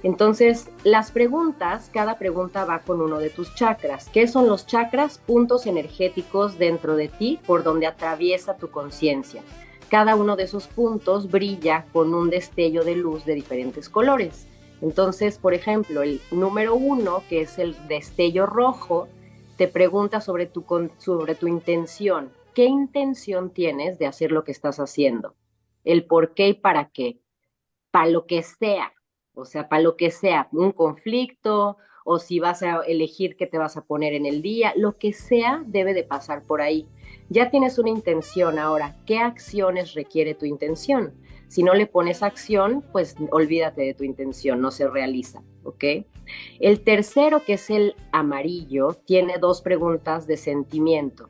Entonces, 0.04 0.70
las 0.84 1.12
preguntas, 1.12 1.92
cada 1.94 2.18
pregunta 2.18 2.66
va 2.66 2.80
con 2.80 3.02
uno 3.02 3.20
de 3.20 3.30
tus 3.30 3.54
chakras. 3.54 4.10
¿Qué 4.10 4.28
son 4.28 4.48
los 4.48 4.66
chakras? 4.66 5.20
Puntos 5.20 5.68
energéticos 5.68 6.58
dentro 6.58 6.96
de 6.96 7.08
ti 7.08 7.40
por 7.46 7.64
donde 7.64 7.86
atraviesa 7.86 8.58
tu 8.58 8.72
conciencia. 8.72 9.44
Cada 9.90 10.16
uno 10.16 10.36
de 10.36 10.44
esos 10.44 10.68
puntos 10.68 11.30
brilla 11.30 11.86
con 11.94 12.14
un 12.16 12.30
destello 12.30 12.84
de 12.84 12.96
luz 12.96 13.26
de 13.26 13.36
diferentes 13.36 13.90
colores. 13.90 14.48
Entonces, 14.82 15.38
por 15.38 15.54
ejemplo, 15.54 16.02
el 16.02 16.20
número 16.32 16.74
uno, 16.76 17.24
que 17.30 17.42
es 17.42 17.60
el 17.60 17.76
destello 17.88 18.48
rojo, 18.48 19.08
te 19.58 19.68
pregunta 19.68 20.22
sobre 20.22 20.48
tu, 20.48 20.66
sobre 20.98 21.36
tu 21.36 21.48
intención. 21.48 22.32
¿Qué 22.56 22.66
intención 22.66 23.52
tienes 23.52 24.00
de 24.00 24.08
hacer 24.08 24.32
lo 24.32 24.44
que 24.44 24.52
estás 24.52 24.80
haciendo? 24.80 25.36
El 25.84 26.06
por 26.06 26.34
qué 26.34 26.50
y 26.50 26.54
para 26.54 26.90
qué. 26.90 27.22
Para 27.92 28.10
lo 28.10 28.26
que 28.26 28.42
sea, 28.42 28.94
o 29.34 29.46
sea, 29.46 29.70
para 29.70 29.82
lo 29.82 29.96
que 29.96 30.12
sea, 30.12 30.48
un 30.52 30.72
conflicto 30.72 31.78
o 32.04 32.20
si 32.20 32.40
vas 32.40 32.64
a 32.64 32.82
elegir 32.82 33.36
qué 33.36 33.48
te 33.48 33.58
vas 33.58 33.78
a 33.78 33.86
poner 33.86 34.14
en 34.14 34.26
el 34.26 34.42
día, 34.42 34.74
lo 34.76 34.98
que 34.98 35.14
sea 35.14 35.62
debe 35.66 35.94
de 35.94 36.04
pasar 36.04 36.44
por 36.44 36.62
ahí. 36.62 36.88
Ya 37.30 37.50
tienes 37.50 37.78
una 37.80 37.90
intención 37.90 38.60
ahora, 38.60 38.98
¿qué 39.06 39.20
acciones 39.20 39.94
requiere 39.94 40.34
tu 40.34 40.46
intención? 40.46 41.14
Si 41.48 41.64
no 41.64 41.74
le 41.74 41.86
pones 41.86 42.24
acción, 42.24 42.84
pues 42.92 43.16
olvídate 43.30 43.82
de 43.82 43.94
tu 43.94 44.04
intención, 44.04 44.62
no 44.62 44.72
se 44.72 44.88
realiza, 44.88 45.44
¿ok? 45.64 45.84
El 46.60 46.82
tercero, 46.82 47.44
que 47.44 47.54
es 47.54 47.70
el 47.70 47.96
amarillo, 48.12 48.94
tiene 49.06 49.38
dos 49.38 49.62
preguntas 49.62 50.28
de 50.28 50.38
sentimiento. 50.38 51.30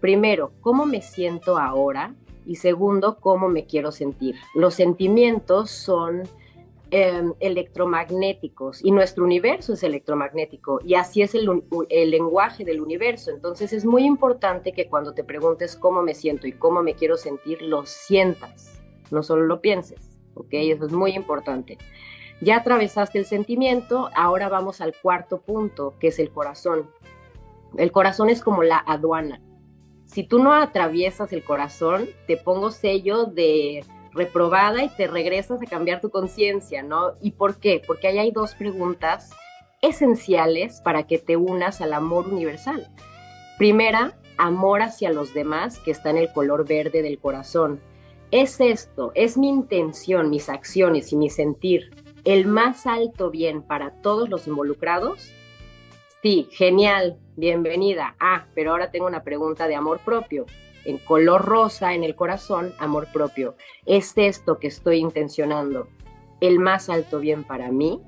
Primero, 0.00 0.52
¿cómo 0.60 0.84
me 0.84 1.00
siento 1.00 1.58
ahora? 1.58 2.14
Y 2.44 2.56
segundo, 2.56 3.18
¿cómo 3.20 3.48
me 3.48 3.66
quiero 3.66 3.92
sentir? 3.92 4.34
Los 4.54 4.74
sentimientos 4.74 5.70
son 5.70 6.24
Em, 6.94 7.32
electromagnéticos 7.40 8.84
y 8.84 8.90
nuestro 8.90 9.24
universo 9.24 9.72
es 9.72 9.82
electromagnético 9.82 10.78
y 10.84 10.92
así 10.92 11.22
es 11.22 11.34
el, 11.34 11.48
lenguaje 11.88 12.66
del 12.66 12.82
universo. 12.82 13.30
Entonces 13.30 13.72
es 13.72 13.86
muy 13.86 14.04
importante 14.04 14.74
que 14.74 14.90
cuando 14.90 15.14
te 15.14 15.24
preguntes 15.24 15.74
cómo 15.74 16.02
me 16.02 16.14
siento 16.14 16.46
y 16.46 16.52
cómo 16.52 16.82
me 16.82 16.92
quiero 16.92 17.16
sentir, 17.16 17.62
lo 17.62 17.86
sientas, 17.86 18.82
no 19.10 19.22
solo 19.22 19.46
lo 19.46 19.62
pienses, 19.62 20.18
¿ok? 20.34 20.48
Eso 20.50 20.84
es 20.84 20.92
muy 20.92 21.12
importante. 21.12 21.78
Ya 22.42 22.58
atravesaste 22.58 23.18
el 23.18 23.24
sentimiento, 23.24 24.10
ahora 24.14 24.50
vamos 24.50 24.82
al 24.82 24.94
cuarto 24.94 25.40
punto, 25.40 25.94
que 25.98 26.08
es 26.08 26.18
el 26.18 26.28
corazón. 26.28 26.90
El 27.78 27.90
corazón 27.90 28.28
es 28.28 28.42
como 28.42 28.64
la 28.64 28.84
aduana. 28.86 29.40
Si 30.04 30.24
tú 30.24 30.40
no 30.40 30.52
atraviesas 30.52 31.32
el 31.32 31.42
corazón, 31.42 32.06
te 32.26 32.36
pongo 32.36 32.70
sello 32.70 33.24
de 33.24 33.82
reprobada 34.14 34.82
y 34.82 34.88
te 34.88 35.06
regresas 35.06 35.62
a 35.62 35.66
cambiar 35.66 36.00
tu 36.00 36.10
conciencia, 36.10 36.82
¿no? 36.82 37.12
¿Y 37.20 37.32
por 37.32 37.56
qué? 37.56 37.82
Porque 37.86 38.08
ahí 38.08 38.18
hay 38.18 38.30
dos 38.30 38.54
preguntas 38.54 39.30
esenciales 39.80 40.80
para 40.80 41.06
que 41.06 41.18
te 41.18 41.36
unas 41.36 41.80
al 41.80 41.92
amor 41.92 42.28
universal. 42.28 42.88
Primera, 43.58 44.18
amor 44.38 44.82
hacia 44.82 45.12
los 45.12 45.34
demás, 45.34 45.78
que 45.78 45.90
está 45.90 46.10
en 46.10 46.18
el 46.18 46.32
color 46.32 46.66
verde 46.66 47.02
del 47.02 47.18
corazón. 47.18 47.80
¿Es 48.30 48.60
esto, 48.60 49.12
es 49.14 49.36
mi 49.36 49.48
intención, 49.48 50.30
mis 50.30 50.48
acciones 50.48 51.12
y 51.12 51.16
mi 51.16 51.28
sentir 51.28 51.90
el 52.24 52.46
más 52.46 52.86
alto 52.86 53.30
bien 53.30 53.62
para 53.62 53.90
todos 54.00 54.28
los 54.28 54.46
involucrados? 54.46 55.32
Sí, 56.22 56.48
genial, 56.52 57.18
bienvenida. 57.36 58.14
Ah, 58.20 58.46
pero 58.54 58.70
ahora 58.70 58.90
tengo 58.90 59.06
una 59.06 59.24
pregunta 59.24 59.66
de 59.66 59.74
amor 59.74 60.00
propio 60.04 60.46
en 60.84 60.98
color 60.98 61.44
rosa 61.44 61.94
en 61.94 62.04
el 62.04 62.14
corazón, 62.14 62.74
amor 62.78 63.08
propio. 63.12 63.56
¿Es 63.86 64.12
esto 64.16 64.58
que 64.58 64.68
estoy 64.68 64.98
intencionando 64.98 65.88
el 66.40 66.58
más 66.58 66.88
alto 66.88 67.20
bien 67.20 67.44
para 67.44 67.70
mí? 67.70 68.00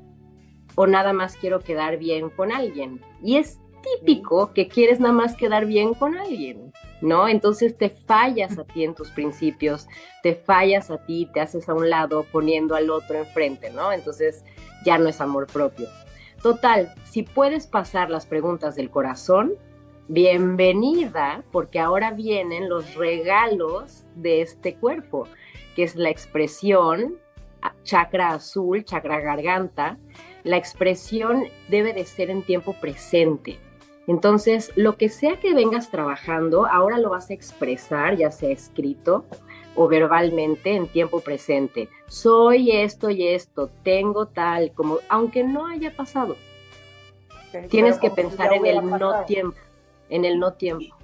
¿O 0.75 0.87
nada 0.87 1.13
más 1.13 1.37
quiero 1.37 1.61
quedar 1.61 1.99
bien 1.99 2.31
con 2.31 2.53
alguien? 2.53 3.01
Y 3.23 3.37
es 3.37 3.61
típico 4.01 4.53
que 4.53 4.69
quieres 4.69 5.01
nada 5.01 5.13
más 5.13 5.37
quedar 5.37 5.67
bien 5.67 5.95
con 5.95 6.17
alguien, 6.17 6.73
¿no? 7.01 7.29
Entonces 7.29 7.77
te 7.77 7.91
fallas 7.91 8.59
a 8.59 8.65
ti 8.65 8.85
en 8.85 8.95
tus 8.95 9.11
principios, 9.11 9.87
te 10.23 10.35
fallas 10.35 10.91
a 10.91 10.99
ti, 11.05 11.29
te 11.33 11.41
haces 11.41 11.69
a 11.69 11.75
un 11.75 11.91
lado 11.91 12.25
poniendo 12.33 12.75
al 12.75 12.91
otro 12.91 13.19
enfrente, 13.19 13.71
¿no? 13.71 13.93
Entonces 13.93 14.45
ya 14.85 14.99
no 14.99 15.09
es 15.09 15.21
amor 15.21 15.47
propio. 15.47 15.89
Total, 16.43 16.93
si 17.05 17.23
puedes 17.23 17.67
pasar 17.67 18.11
las 18.11 18.27
preguntas 18.27 18.75
del 18.75 18.91
corazón, 18.91 19.55
bienvenida 20.09 21.43
porque 21.51 21.79
ahora 21.81 22.11
vienen 22.11 22.69
los 22.69 22.95
regalos 22.95 24.05
de 24.15 24.43
este 24.43 24.75
cuerpo, 24.75 25.27
que 25.75 25.85
es 25.85 25.97
la 25.97 26.11
expresión 26.11 27.19
chakra 27.85 28.31
azul, 28.31 28.85
chakra 28.85 29.21
garganta. 29.21 29.99
La 30.43 30.57
expresión 30.57 31.45
debe 31.69 31.93
de 31.93 32.05
ser 32.05 32.31
en 32.31 32.43
tiempo 32.43 32.75
presente. 32.75 33.59
Entonces, 34.07 34.71
lo 34.77 34.99
que 34.99 35.09
sea 35.09 35.41
que 35.41 35.55
vengas 35.55 35.91
trabajando, 35.91 36.67
ahora 36.67 36.99
lo 36.99 37.11
vas 37.11 37.31
a 37.31 37.35
expresar, 37.35 38.17
ya 38.17 38.31
sea 38.31 38.51
escrito 38.51 39.25
o 39.75 39.89
verbalmente 39.89 40.77
en 40.77 40.87
tiempo 40.89 41.21
presente. 41.21 41.89
Soy 42.07 42.71
esto 42.71 43.09
y 43.09 43.27
esto, 43.27 43.71
tengo 43.83 44.27
tal, 44.27 44.73
como 44.73 44.99
aunque 45.09 45.43
no 45.43 45.67
haya 45.67 45.97
pasado. 45.97 46.37
Tienes 47.71 47.99
que 47.99 48.11
pensar 48.11 48.53
en 48.53 48.67
el 48.67 48.85
no 48.85 49.25
tiempo 49.25 49.57
en 50.11 50.25
el 50.25 50.39
no 50.39 50.55
tiempo. 50.55 50.97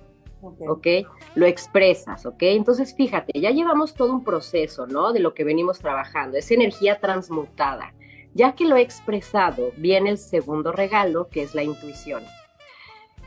¿ok? 0.43 0.87
Lo 1.35 1.47
expresas, 1.47 2.27
¿ok? 2.27 2.43
Entonces, 2.43 2.95
fíjate, 2.95 3.39
ya 3.39 3.51
llevamos 3.51 3.95
todo 3.95 4.13
un 4.13 4.25
proceso, 4.25 4.87
¿no? 4.87 5.13
De 5.13 5.21
lo 5.21 5.35
que 5.35 5.45
venimos 5.45 5.79
trabajando, 5.79 6.39
es 6.39 6.51
energía 6.51 6.99
transmutada. 6.99 7.93
Ya 8.35 8.55
que 8.55 8.65
lo 8.65 8.77
he 8.77 8.81
expresado, 8.81 9.73
viene 9.77 10.11
el 10.11 10.19
segundo 10.19 10.73
regalo, 10.73 11.29
que 11.29 11.43
es 11.43 11.55
la 11.55 11.63
intuición. 11.63 12.23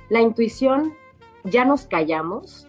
La 0.09 0.21
intuición, 0.21 0.93
ya 1.43 1.65
nos 1.65 1.85
callamos, 1.85 2.67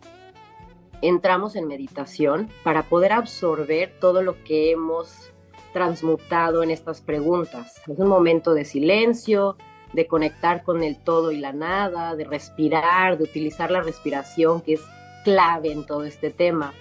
entramos 1.01 1.57
en 1.57 1.69
meditación 1.69 2.51
para 2.63 2.83
poder 2.85 3.13
absorber 3.13 3.93
todo 4.01 4.23
lo 4.23 4.43
que 4.45 4.73
hemos 4.73 5.33
transmutado 5.73 6.63
en 6.63 6.71
estas 6.71 7.01
preguntas. 7.01 7.81
Es 7.87 7.99
un 7.99 8.09
momento 8.09 8.55
de 8.55 8.65
silencio, 8.65 9.57
de 9.95 10.07
conectar 10.07 10.63
con 10.65 10.83
el 10.83 10.97
todo 10.97 11.31
y 11.31 11.39
la 11.39 11.53
nada, 11.53 12.17
de 12.17 12.25
respirar, 12.25 13.17
de 13.17 13.25
utilizar 13.25 13.71
la 13.71 13.81
respiración, 13.81 14.61
que 14.61 14.75
es 14.75 14.83
clave 15.25 15.73
en 15.73 15.87
todo 15.87 16.05
este 16.05 16.31
tema. 16.31 16.75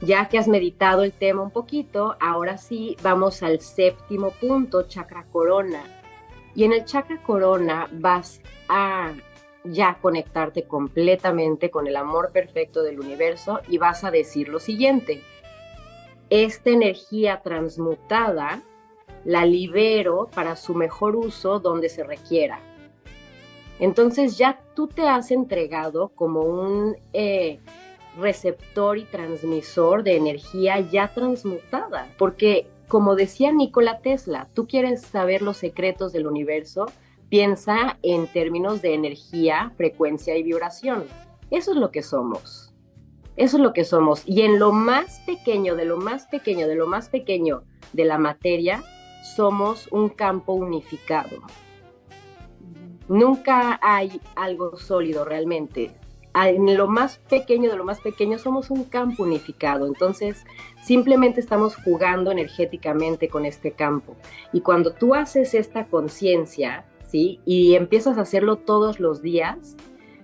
Ya 0.00 0.28
que 0.28 0.38
has 0.38 0.48
meditado 0.48 1.02
el 1.02 1.12
tema 1.12 1.42
un 1.42 1.50
poquito, 1.50 2.16
ahora 2.20 2.58
sí 2.58 2.96
vamos 3.02 3.42
al 3.42 3.60
séptimo 3.60 4.30
punto, 4.30 4.82
chakra 4.84 5.24
corona. 5.32 5.82
Y 6.54 6.64
en 6.64 6.72
el 6.72 6.84
chakra 6.84 7.22
corona 7.22 7.88
vas 7.92 8.40
a 8.68 9.12
ya 9.64 9.98
conectarte 10.00 10.64
completamente 10.64 11.70
con 11.70 11.86
el 11.86 11.96
amor 11.96 12.30
perfecto 12.32 12.82
del 12.82 12.98
universo 12.98 13.60
y 13.68 13.78
vas 13.78 14.04
a 14.04 14.10
decir 14.10 14.48
lo 14.48 14.58
siguiente. 14.58 15.22
Esta 16.30 16.70
energía 16.70 17.40
transmutada 17.42 18.62
la 19.24 19.44
libero 19.44 20.28
para 20.34 20.56
su 20.56 20.74
mejor 20.74 21.16
uso 21.16 21.60
donde 21.60 21.88
se 21.88 22.04
requiera. 22.04 22.60
Entonces 23.78 24.36
ya 24.36 24.60
tú 24.74 24.88
te 24.88 25.08
has 25.08 25.30
entregado 25.30 26.10
como 26.10 26.42
un 26.42 26.96
eh, 27.12 27.60
receptor 28.18 28.98
y 28.98 29.04
transmisor 29.04 30.02
de 30.02 30.16
energía 30.16 30.80
ya 30.80 31.12
transmutada, 31.14 32.08
porque 32.18 32.66
como 32.88 33.14
decía 33.14 33.52
Nikola 33.52 34.00
Tesla, 34.00 34.48
tú 34.52 34.66
quieres 34.66 35.02
saber 35.02 35.42
los 35.42 35.56
secretos 35.56 36.12
del 36.12 36.26
universo, 36.26 36.86
piensa 37.28 37.98
en 38.02 38.26
términos 38.26 38.82
de 38.82 38.94
energía, 38.94 39.72
frecuencia 39.76 40.36
y 40.36 40.42
vibración. 40.42 41.04
Eso 41.50 41.70
es 41.70 41.76
lo 41.76 41.90
que 41.90 42.02
somos. 42.02 42.74
Eso 43.36 43.56
es 43.56 43.62
lo 43.62 43.72
que 43.72 43.84
somos. 43.84 44.24
Y 44.26 44.42
en 44.42 44.58
lo 44.58 44.72
más 44.72 45.20
pequeño, 45.20 45.76
de 45.76 45.84
lo 45.84 45.96
más 45.96 46.26
pequeño, 46.26 46.66
de 46.66 46.74
lo 46.74 46.86
más 46.86 47.08
pequeño 47.08 47.62
de 47.92 48.04
la 48.04 48.18
materia, 48.18 48.82
somos 49.22 49.88
un 49.90 50.08
campo 50.08 50.52
unificado. 50.52 51.38
Nunca 53.08 53.78
hay 53.82 54.20
algo 54.36 54.76
sólido 54.76 55.24
realmente 55.24 56.00
en 56.34 56.76
lo 56.76 56.86
más 56.86 57.18
pequeño 57.28 57.70
de 57.70 57.76
lo 57.76 57.84
más 57.84 58.00
pequeño 58.00 58.38
somos 58.38 58.70
un 58.70 58.84
campo 58.84 59.24
unificado, 59.24 59.86
entonces 59.86 60.44
simplemente 60.82 61.40
estamos 61.40 61.76
jugando 61.76 62.30
energéticamente 62.30 63.28
con 63.28 63.44
este 63.44 63.72
campo. 63.72 64.16
Y 64.52 64.60
cuando 64.60 64.92
tú 64.92 65.14
haces 65.14 65.54
esta 65.54 65.86
conciencia, 65.86 66.86
¿sí? 67.06 67.40
Y 67.44 67.74
empiezas 67.74 68.18
a 68.18 68.22
hacerlo 68.22 68.56
todos 68.56 69.00
los 69.00 69.22
días, 69.22 69.76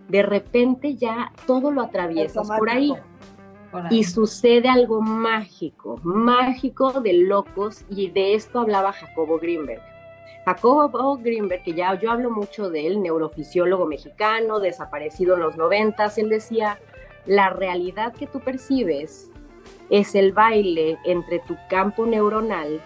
de 0.09 0.22
repente 0.22 0.94
ya 0.94 1.32
todo 1.46 1.72
lo 1.72 1.82
atraviesas 1.82 2.48
por 2.56 2.70
ahí. 2.70 2.92
Y 3.90 4.04
sucede 4.04 4.68
algo 4.68 5.00
mágico, 5.00 6.00
mágico 6.02 7.00
de 7.00 7.12
locos, 7.14 7.84
y 7.90 8.10
de 8.10 8.34
esto 8.34 8.60
hablaba 8.60 8.92
Jacobo 8.92 9.38
Greenberg 9.38 9.82
Jacobo 10.46 11.16
Greenberg, 11.16 11.64
que 11.64 11.72
ya 11.72 11.98
yo 11.98 12.12
hablo 12.12 12.30
mucho 12.30 12.70
de 12.70 12.86
él, 12.86 13.02
neurofisiólogo 13.02 13.84
mexicano, 13.84 14.60
desaparecido 14.60 15.34
en 15.34 15.40
los 15.40 15.56
noventas, 15.56 16.18
él 16.18 16.28
decía, 16.28 16.78
la 17.26 17.50
realidad 17.50 18.14
que 18.14 18.28
tú 18.28 18.38
percibes 18.38 19.28
es 19.90 20.14
el 20.14 20.32
baile 20.32 20.98
entre 21.04 21.40
tu 21.40 21.56
campo 21.68 22.06
neuronal 22.06 22.80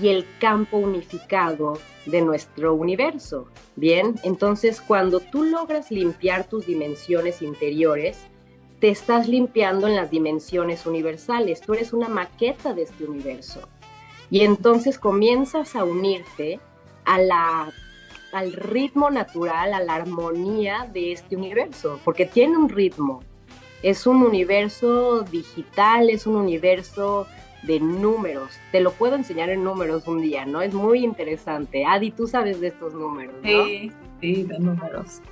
y 0.00 0.08
el 0.08 0.24
campo 0.38 0.78
unificado 0.78 1.74
de 2.06 2.22
nuestro 2.22 2.72
universo. 2.72 3.46
Bien, 3.76 4.14
entonces 4.22 4.80
cuando 4.80 5.20
tú 5.20 5.44
logras 5.44 5.90
limpiar 5.90 6.44
tus 6.44 6.64
dimensiones 6.64 7.42
interiores, 7.42 8.26
te 8.82 8.88
estás 8.88 9.28
limpiando 9.28 9.86
en 9.86 9.94
las 9.94 10.10
dimensiones 10.10 10.86
universales. 10.86 11.60
Tú 11.60 11.72
eres 11.72 11.92
una 11.92 12.08
maqueta 12.08 12.74
de 12.74 12.82
este 12.82 13.04
universo. 13.04 13.68
Y 14.28 14.40
entonces 14.40 14.98
comienzas 14.98 15.76
a 15.76 15.84
unirte 15.84 16.58
a 17.04 17.20
la, 17.20 17.72
al 18.32 18.52
ritmo 18.52 19.08
natural, 19.08 19.72
a 19.72 19.84
la 19.84 19.94
armonía 19.94 20.90
de 20.92 21.12
este 21.12 21.36
universo, 21.36 22.00
porque 22.04 22.26
tiene 22.26 22.56
un 22.56 22.68
ritmo. 22.68 23.22
Es 23.84 24.04
un 24.04 24.20
universo 24.20 25.22
digital, 25.30 26.10
es 26.10 26.26
un 26.26 26.34
universo 26.34 27.28
de 27.62 27.78
números. 27.78 28.50
Te 28.72 28.80
lo 28.80 28.90
puedo 28.90 29.14
enseñar 29.14 29.48
en 29.50 29.62
números 29.62 30.08
un 30.08 30.20
día, 30.22 30.44
¿no? 30.44 30.60
Es 30.60 30.74
muy 30.74 31.04
interesante. 31.04 31.84
Adi, 31.84 32.10
tú 32.10 32.26
sabes 32.26 32.60
de 32.60 32.66
estos 32.66 32.94
números, 32.94 33.36
¿no? 33.44 33.64
Sí, 33.64 33.92
sí, 34.20 34.42
de 34.42 34.58
números. 34.58 35.22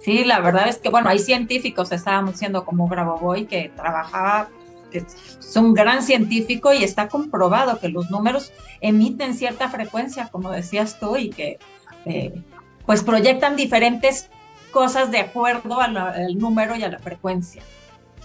Sí, 0.00 0.24
la 0.24 0.40
verdad 0.40 0.68
es 0.68 0.78
que, 0.78 0.88
bueno, 0.88 1.08
hay 1.10 1.18
científicos, 1.18 1.92
estábamos 1.92 2.32
diciendo 2.32 2.64
como 2.64 2.88
Grabovoi, 2.88 3.46
que 3.46 3.70
trabajaba 3.76 4.48
que 4.90 4.98
es 4.98 5.56
un 5.56 5.72
gran 5.72 6.02
científico 6.02 6.72
y 6.72 6.82
está 6.82 7.08
comprobado 7.08 7.78
que 7.78 7.88
los 7.88 8.10
números 8.10 8.52
emiten 8.80 9.34
cierta 9.34 9.68
frecuencia, 9.68 10.28
como 10.28 10.50
decías 10.50 10.98
tú, 10.98 11.16
y 11.16 11.30
que 11.30 11.58
eh, 12.06 12.42
pues 12.86 13.02
proyectan 13.02 13.56
diferentes 13.56 14.30
cosas 14.72 15.10
de 15.10 15.20
acuerdo 15.20 15.80
al 15.80 16.38
número 16.38 16.76
y 16.76 16.82
a 16.82 16.88
la 16.88 16.98
frecuencia. 16.98 17.62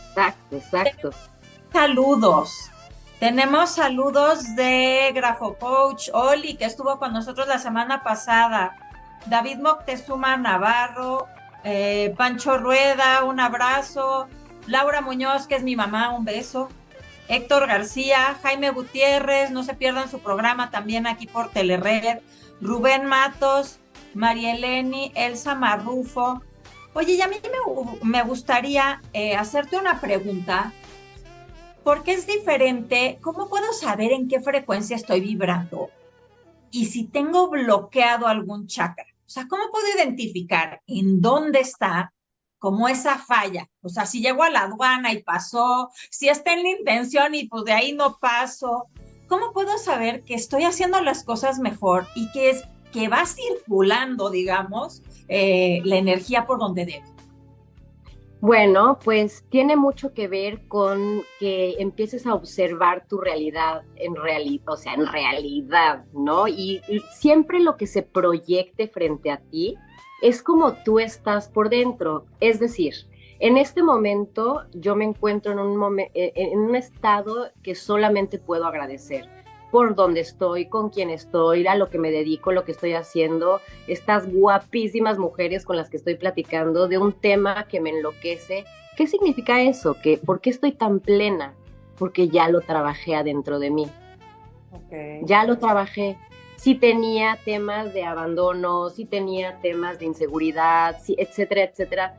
Exacto, 0.10 0.56
exacto. 0.56 1.10
Saludos. 1.72 2.72
Tenemos 3.20 3.72
saludos 3.72 4.56
de 4.56 5.12
Grafo 5.14 5.56
Coach 5.56 6.10
Oli, 6.14 6.56
que 6.56 6.66
estuvo 6.66 7.00
con 7.00 7.14
nosotros 7.14 7.48
la 7.48 7.60
semana 7.60 8.04
pasada. 8.04 8.76
David 9.26 9.58
Moctezuma 9.58 10.38
Navarro, 10.38 11.28
eh, 11.65 12.13
Pancho 12.15 12.58
Rueda, 12.60 13.23
un 13.23 13.39
abrazo. 13.39 14.28
Laura 14.67 15.01
Muñoz, 15.01 15.47
que 15.47 15.56
es 15.56 15.63
mi 15.63 15.75
mamá, 15.75 16.12
un 16.12 16.23
beso. 16.23 16.69
Héctor 17.28 17.67
García, 17.67 18.38
Jaime 18.43 18.69
Gutiérrez, 18.69 19.49
no 19.49 19.63
se 19.63 19.73
pierdan 19.73 20.10
su 20.10 20.19
programa 20.19 20.69
también 20.69 21.08
aquí 21.08 21.25
por 21.25 21.49
Telered. 21.49 22.19
Rubén 22.62 23.06
Matos, 23.06 23.80
María 24.13 24.54
Eleni, 24.54 25.12
Elsa 25.15 25.56
Marrufo. 25.56 26.43
Oye, 26.93 27.13
y 27.13 27.21
a 27.21 27.28
mí 27.28 27.38
me, 28.04 28.21
gustaría 28.21 29.01
eh, 29.12 29.36
hacerte 29.36 29.78
una 29.78 29.99
pregunta, 29.99 30.71
porque 31.84 32.13
es 32.13 32.28
diferente. 32.28 33.17
¿Cómo 33.21 33.49
puedo 33.49 33.73
saber 33.73 34.12
en 34.12 34.28
qué 34.28 34.39
frecuencia 34.39 34.95
estoy 34.95 35.19
vibrando? 35.19 35.89
Y 36.69 36.86
si 36.86 37.06
tengo 37.06 37.49
bloqueado 37.49 38.28
algún 38.28 38.67
chakra. 38.67 39.14
O 39.26 39.30
sea, 39.30 39.48
¿cómo 39.48 39.64
puedo 39.72 39.86
identificar 39.96 40.82
en 40.88 41.22
dónde 41.22 41.60
está 41.60 42.14
como 42.66 42.88
esa 42.88 43.20
falla. 43.20 43.70
O 43.84 43.90
sea, 43.90 44.08
si 44.08 44.22
llego 44.22 44.42
a 44.42 44.50
la 44.50 44.62
aduana 44.62 45.14
y 45.14 45.22
pasó, 45.22 45.92
si 46.10 46.30
está 46.30 46.54
en 46.54 46.64
la 46.64 46.70
intención 46.70 47.36
y 47.36 47.48
pues 47.48 47.64
de 47.64 47.74
ahí 47.74 47.94
no 47.94 48.18
paso, 48.18 48.88
¿cómo 49.28 49.54
puedo 49.54 49.78
saber 49.78 50.24
que 50.24 50.34
estoy 50.34 50.64
haciendo 50.64 51.00
las 51.02 51.24
cosas 51.24 51.60
mejor 51.60 52.08
y 52.16 52.32
que 52.32 52.50
es 52.50 52.64
que 52.92 53.08
va 53.08 53.24
circulando, 53.28 54.32
digamos, 54.32 55.04
eh, 55.28 55.82
la 55.84 55.98
energía 55.98 56.48
por 56.48 56.58
donde 56.58 56.86
debe? 56.86 57.14
Bueno, 58.45 58.99
pues 59.03 59.43
tiene 59.49 59.75
mucho 59.75 60.13
que 60.13 60.27
ver 60.27 60.67
con 60.67 61.23
que 61.39 61.77
empieces 61.79 62.27
a 62.27 62.36
observar 62.36 63.08
tu 63.08 63.17
realidad 63.17 63.81
en 63.95 64.15
realidad, 64.15 64.65
o 64.67 64.77
sea, 64.77 64.93
en 64.93 65.08
realidad, 65.08 66.05
¿no? 66.13 66.47
y 66.47 66.79
siempre 67.12 67.60
lo 67.60 67.75
que 67.75 67.88
se 67.88 68.03
proyecte 68.03 68.88
frente 68.88 69.31
a 69.31 69.38
ti, 69.38 69.75
es 70.21 70.43
como 70.43 70.73
tú 70.84 70.99
estás 70.99 71.49
por 71.49 71.69
dentro. 71.69 72.27
Es 72.39 72.60
decir, 72.60 72.93
en 73.39 73.58
este 73.58 73.81
momento 73.81 74.62
yo 74.73 74.95
me 74.95 75.05
encuentro 75.05 75.53
en 75.53 75.58
un, 75.58 75.99
eh, 75.99 76.12
en 76.13 76.60
un 76.60 76.75
estado 76.75 77.47
que 77.63 77.73
solamente 77.73 78.38
puedo 78.38 78.67
agradecer 78.67 79.27
por 79.76 79.94
donde 79.94 80.22
estoy, 80.22 80.68
con 80.68 80.90
quién 80.90 81.10
estoy, 81.10 81.68
a 81.68 81.76
lo 81.76 81.90
que 81.90 81.98
me 81.98 82.10
dedico, 82.10 82.54
lo 82.54 82.64
que 82.64 82.72
estoy 82.72 82.94
haciendo, 82.94 83.60
estas 83.88 84.26
guapísimas 84.32 85.18
mujeres 85.18 85.66
con 85.66 85.76
las 85.76 85.90
que 85.90 85.98
estoy 85.98 86.16
platicando 86.16 86.88
de 86.88 86.98
un 86.98 87.12
tema 87.12 87.68
que 87.68 87.82
me 87.82 87.90
enloquece. 87.90 88.64
¿Qué 88.96 89.06
significa 89.06 89.62
eso? 89.62 89.98
¿Que, 90.02 90.18
¿Por 90.18 90.40
qué 90.40 90.50
estoy 90.50 90.72
tan 90.72 91.02
plena? 91.02 91.56
Porque 91.98 92.30
ya 92.30 92.48
lo 92.48 92.62
trabajé 92.62 93.16
adentro 93.16 93.60
de 93.60 93.70
mí. 93.70 93.88
Ya 95.24 95.44
lo 95.44 95.58
trabajé 95.58 96.18
si 96.56 96.76
tenía 96.76 97.38
temas 97.44 97.94
de 97.94 98.06
abandono, 98.06 98.90
si 98.90 99.04
tenía 99.04 99.60
temas 99.60 100.00
de 100.00 100.06
inseguridad, 100.06 100.96
etcétera, 101.06 101.64
etcétera. 101.64 102.16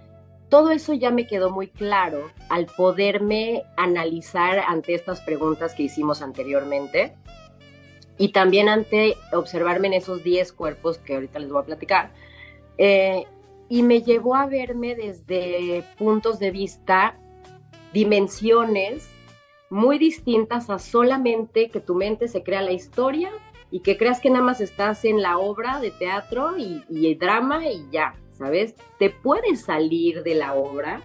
Todo 0.50 0.72
eso 0.72 0.92
ya 0.92 1.10
me 1.10 1.26
quedó 1.26 1.48
muy 1.48 1.68
claro 1.68 2.30
al 2.50 2.66
poderme 2.66 3.62
analizar 3.78 4.58
ante 4.58 4.92
estas 4.92 5.22
preguntas 5.22 5.72
que 5.72 5.84
hicimos 5.84 6.20
anteriormente 6.20 7.16
y 8.18 8.28
también 8.28 8.68
ante 8.68 9.16
observarme 9.32 9.88
en 9.88 9.94
esos 9.94 10.22
10 10.22 10.52
cuerpos 10.52 10.98
que 10.98 11.14
ahorita 11.14 11.38
les 11.38 11.50
voy 11.50 11.62
a 11.62 11.66
platicar. 11.66 12.10
Eh, 12.78 13.24
y 13.68 13.82
me 13.82 14.02
llevó 14.02 14.36
a 14.36 14.46
verme 14.46 14.94
desde 14.94 15.82
puntos 15.98 16.38
de 16.38 16.50
vista, 16.50 17.18
dimensiones 17.92 19.08
muy 19.70 19.98
distintas 19.98 20.70
a 20.70 20.78
solamente 20.78 21.70
que 21.70 21.80
tu 21.80 21.94
mente 21.94 22.28
se 22.28 22.42
crea 22.42 22.62
la 22.62 22.72
historia 22.72 23.30
y 23.70 23.80
que 23.80 23.96
creas 23.96 24.20
que 24.20 24.30
nada 24.30 24.44
más 24.44 24.60
estás 24.60 25.04
en 25.04 25.20
la 25.20 25.38
obra 25.38 25.80
de 25.80 25.90
teatro 25.90 26.56
y, 26.56 26.84
y 26.88 27.14
drama 27.16 27.66
y 27.66 27.84
ya, 27.90 28.14
¿sabes? 28.30 28.76
Te 28.98 29.10
puedes 29.10 29.62
salir 29.62 30.22
de 30.22 30.36
la 30.36 30.54
obra, 30.54 31.02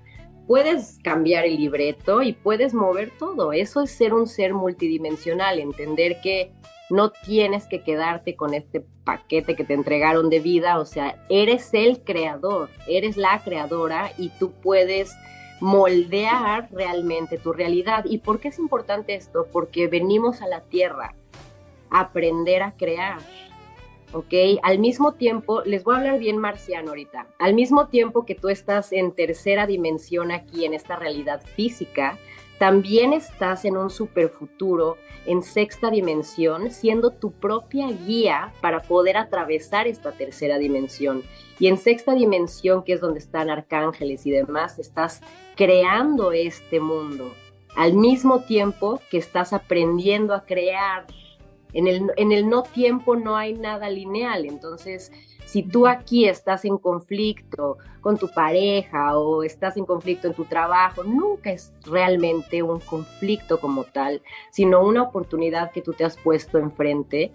puedes 0.51 0.99
cambiar 1.01 1.45
el 1.45 1.55
libreto 1.55 2.21
y 2.21 2.33
puedes 2.33 2.73
mover 2.73 3.09
todo. 3.17 3.53
Eso 3.53 3.83
es 3.83 3.91
ser 3.91 4.13
un 4.13 4.27
ser 4.27 4.53
multidimensional, 4.53 5.59
entender 5.59 6.19
que 6.19 6.51
no 6.89 7.09
tienes 7.09 7.67
que 7.67 7.83
quedarte 7.83 8.35
con 8.35 8.53
este 8.53 8.81
paquete 9.05 9.55
que 9.55 9.63
te 9.63 9.73
entregaron 9.73 10.29
de 10.29 10.41
vida, 10.41 10.77
o 10.79 10.85
sea, 10.85 11.15
eres 11.29 11.69
el 11.71 12.01
creador, 12.03 12.69
eres 12.85 13.15
la 13.15 13.41
creadora 13.41 14.11
y 14.17 14.27
tú 14.27 14.51
puedes 14.51 15.15
moldear 15.61 16.67
realmente 16.73 17.37
tu 17.37 17.53
realidad. 17.53 18.03
¿Y 18.03 18.17
por 18.17 18.41
qué 18.41 18.49
es 18.49 18.59
importante 18.59 19.15
esto? 19.15 19.47
Porque 19.53 19.87
venimos 19.87 20.41
a 20.41 20.49
la 20.49 20.59
Tierra 20.59 21.15
a 21.89 22.01
aprender 22.01 22.61
a 22.61 22.73
crear. 22.73 23.19
¿Ok? 24.13 24.59
Al 24.63 24.79
mismo 24.79 25.13
tiempo, 25.13 25.61
les 25.63 25.83
voy 25.83 25.95
a 25.95 25.97
hablar 25.99 26.19
bien 26.19 26.37
marciano 26.37 26.89
ahorita, 26.89 27.27
al 27.39 27.53
mismo 27.53 27.87
tiempo 27.87 28.25
que 28.25 28.35
tú 28.35 28.49
estás 28.49 28.91
en 28.91 29.11
tercera 29.11 29.67
dimensión 29.67 30.31
aquí, 30.31 30.65
en 30.65 30.73
esta 30.73 30.95
realidad 30.95 31.41
física, 31.55 32.17
también 32.61 33.11
estás 33.13 33.65
en 33.65 33.75
un 33.75 33.89
superfuturo, 33.89 34.97
en 35.25 35.41
sexta 35.41 35.89
dimensión, 35.89 36.69
siendo 36.69 37.09
tu 37.09 37.31
propia 37.31 37.87
guía 37.87 38.53
para 38.61 38.83
poder 38.83 39.17
atravesar 39.17 39.87
esta 39.87 40.11
tercera 40.11 40.59
dimensión. 40.59 41.23
Y 41.57 41.69
en 41.69 41.79
sexta 41.79 42.13
dimensión, 42.13 42.83
que 42.83 42.93
es 42.93 43.01
donde 43.01 43.17
están 43.17 43.49
arcángeles 43.49 44.27
y 44.27 44.29
demás, 44.29 44.77
estás 44.77 45.21
creando 45.55 46.33
este 46.33 46.79
mundo, 46.79 47.33
al 47.75 47.93
mismo 47.93 48.41
tiempo 48.41 48.99
que 49.09 49.17
estás 49.17 49.53
aprendiendo 49.53 50.35
a 50.35 50.45
crear. 50.45 51.07
En 51.73 51.87
el, 51.87 52.11
en 52.17 52.31
el 52.31 52.49
no 52.49 52.63
tiempo 52.63 53.15
no 53.15 53.35
hay 53.35 53.53
nada 53.53 53.89
lineal, 53.89 54.45
entonces 54.45 55.11
si 55.45 55.63
tú 55.63 55.85
aquí 55.87 56.29
estás 56.29 56.63
en 56.65 56.77
conflicto 56.77 57.77
con 57.99 58.17
tu 58.17 58.29
pareja 58.29 59.17
o 59.17 59.43
estás 59.43 59.75
en 59.75 59.85
conflicto 59.85 60.27
en 60.27 60.33
tu 60.33 60.45
trabajo, 60.45 61.03
nunca 61.03 61.51
es 61.51 61.73
realmente 61.85 62.63
un 62.63 62.79
conflicto 62.79 63.59
como 63.59 63.83
tal, 63.83 64.21
sino 64.51 64.81
una 64.81 65.03
oportunidad 65.03 65.71
que 65.71 65.81
tú 65.81 65.93
te 65.93 66.05
has 66.05 66.15
puesto 66.15 66.57
enfrente 66.57 67.31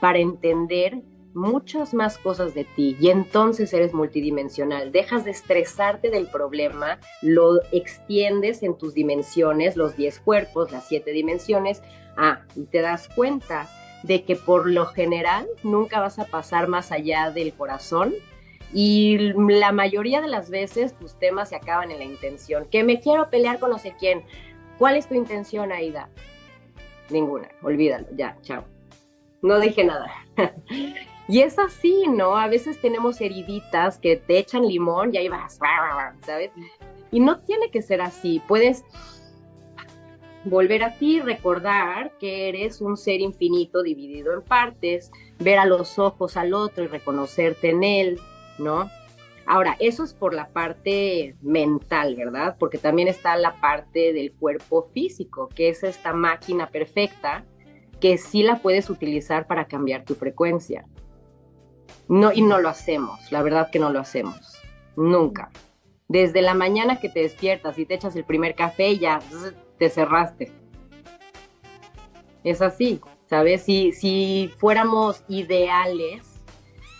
para 0.00 0.18
entender 0.18 1.02
muchas 1.34 1.94
más 1.94 2.18
cosas 2.18 2.54
de 2.54 2.64
ti 2.64 2.96
y 3.00 3.10
entonces 3.10 3.72
eres 3.72 3.94
multidimensional. 3.94 4.90
Dejas 4.90 5.24
de 5.24 5.30
estresarte 5.30 6.10
del 6.10 6.26
problema, 6.26 6.98
lo 7.22 7.62
extiendes 7.70 8.62
en 8.62 8.76
tus 8.76 8.94
dimensiones, 8.94 9.76
los 9.76 9.96
10 9.96 10.20
cuerpos, 10.20 10.72
las 10.72 10.88
7 10.88 11.12
dimensiones, 11.12 11.82
ah, 12.16 12.42
y 12.56 12.64
te 12.64 12.80
das 12.80 13.08
cuenta 13.14 13.68
de 14.02 14.24
que 14.24 14.36
por 14.36 14.68
lo 14.68 14.86
general 14.86 15.46
nunca 15.62 16.00
vas 16.00 16.18
a 16.18 16.24
pasar 16.24 16.68
más 16.68 16.92
allá 16.92 17.30
del 17.30 17.52
corazón 17.52 18.14
y 18.72 19.32
la 19.34 19.72
mayoría 19.72 20.20
de 20.20 20.28
las 20.28 20.50
veces 20.50 20.94
tus 20.94 21.18
temas 21.18 21.48
se 21.48 21.56
acaban 21.56 21.90
en 21.90 21.98
la 21.98 22.04
intención. 22.04 22.66
Que 22.70 22.84
me 22.84 23.00
quiero 23.00 23.28
pelear 23.28 23.58
con 23.58 23.70
no 23.70 23.78
sé 23.78 23.94
quién. 23.98 24.24
¿Cuál 24.78 24.96
es 24.96 25.08
tu 25.08 25.14
intención, 25.14 25.72
Aida? 25.72 26.08
Ninguna, 27.10 27.48
olvídalo, 27.62 28.06
ya, 28.14 28.36
chao. 28.42 28.64
No 29.42 29.58
dije 29.58 29.84
nada. 29.84 30.10
y 31.28 31.40
es 31.40 31.58
así, 31.58 32.04
¿no? 32.08 32.36
A 32.36 32.46
veces 32.46 32.80
tenemos 32.80 33.20
heriditas 33.20 33.98
que 33.98 34.16
te 34.16 34.38
echan 34.38 34.66
limón 34.66 35.12
y 35.12 35.18
ahí 35.18 35.28
vas, 35.28 35.58
¿sabes? 36.24 36.52
Y 37.10 37.18
no 37.18 37.40
tiene 37.40 37.70
que 37.70 37.82
ser 37.82 38.00
así. 38.00 38.40
Puedes 38.46 38.84
volver 40.44 40.82
a 40.82 40.94
ti, 40.96 41.20
recordar 41.20 42.12
que 42.18 42.48
eres 42.48 42.80
un 42.80 42.96
ser 42.96 43.20
infinito 43.20 43.82
dividido 43.82 44.32
en 44.32 44.42
partes, 44.42 45.10
ver 45.38 45.58
a 45.58 45.66
los 45.66 45.98
ojos 45.98 46.36
al 46.36 46.54
otro 46.54 46.84
y 46.84 46.86
reconocerte 46.86 47.70
en 47.70 47.84
él, 47.84 48.20
¿no? 48.58 48.90
Ahora, 49.46 49.76
eso 49.80 50.04
es 50.04 50.14
por 50.14 50.32
la 50.32 50.48
parte 50.48 51.34
mental, 51.42 52.14
¿verdad? 52.14 52.56
Porque 52.58 52.78
también 52.78 53.08
está 53.08 53.36
la 53.36 53.60
parte 53.60 54.12
del 54.12 54.32
cuerpo 54.32 54.88
físico, 54.94 55.48
que 55.48 55.70
es 55.70 55.82
esta 55.82 56.12
máquina 56.12 56.68
perfecta 56.68 57.44
que 58.00 58.16
sí 58.16 58.42
la 58.42 58.62
puedes 58.62 58.88
utilizar 58.88 59.46
para 59.46 59.66
cambiar 59.66 60.04
tu 60.04 60.14
frecuencia. 60.14 60.86
No, 62.08 62.32
y 62.32 62.42
no 62.42 62.60
lo 62.60 62.68
hacemos, 62.68 63.30
la 63.30 63.42
verdad 63.42 63.70
que 63.70 63.78
no 63.78 63.90
lo 63.90 64.00
hacemos, 64.00 64.58
nunca. 64.96 65.50
Desde 66.08 66.42
la 66.42 66.54
mañana 66.54 66.98
que 66.98 67.08
te 67.08 67.20
despiertas 67.20 67.78
y 67.78 67.86
te 67.86 67.94
echas 67.94 68.16
el 68.16 68.24
primer 68.24 68.54
café, 68.54 68.98
ya 68.98 69.20
te 69.80 69.88
cerraste. 69.88 70.52
Es 72.44 72.60
así, 72.60 73.00
¿sabes? 73.26 73.62
Si, 73.62 73.92
si 73.92 74.52
fuéramos 74.58 75.24
ideales, 75.26 76.42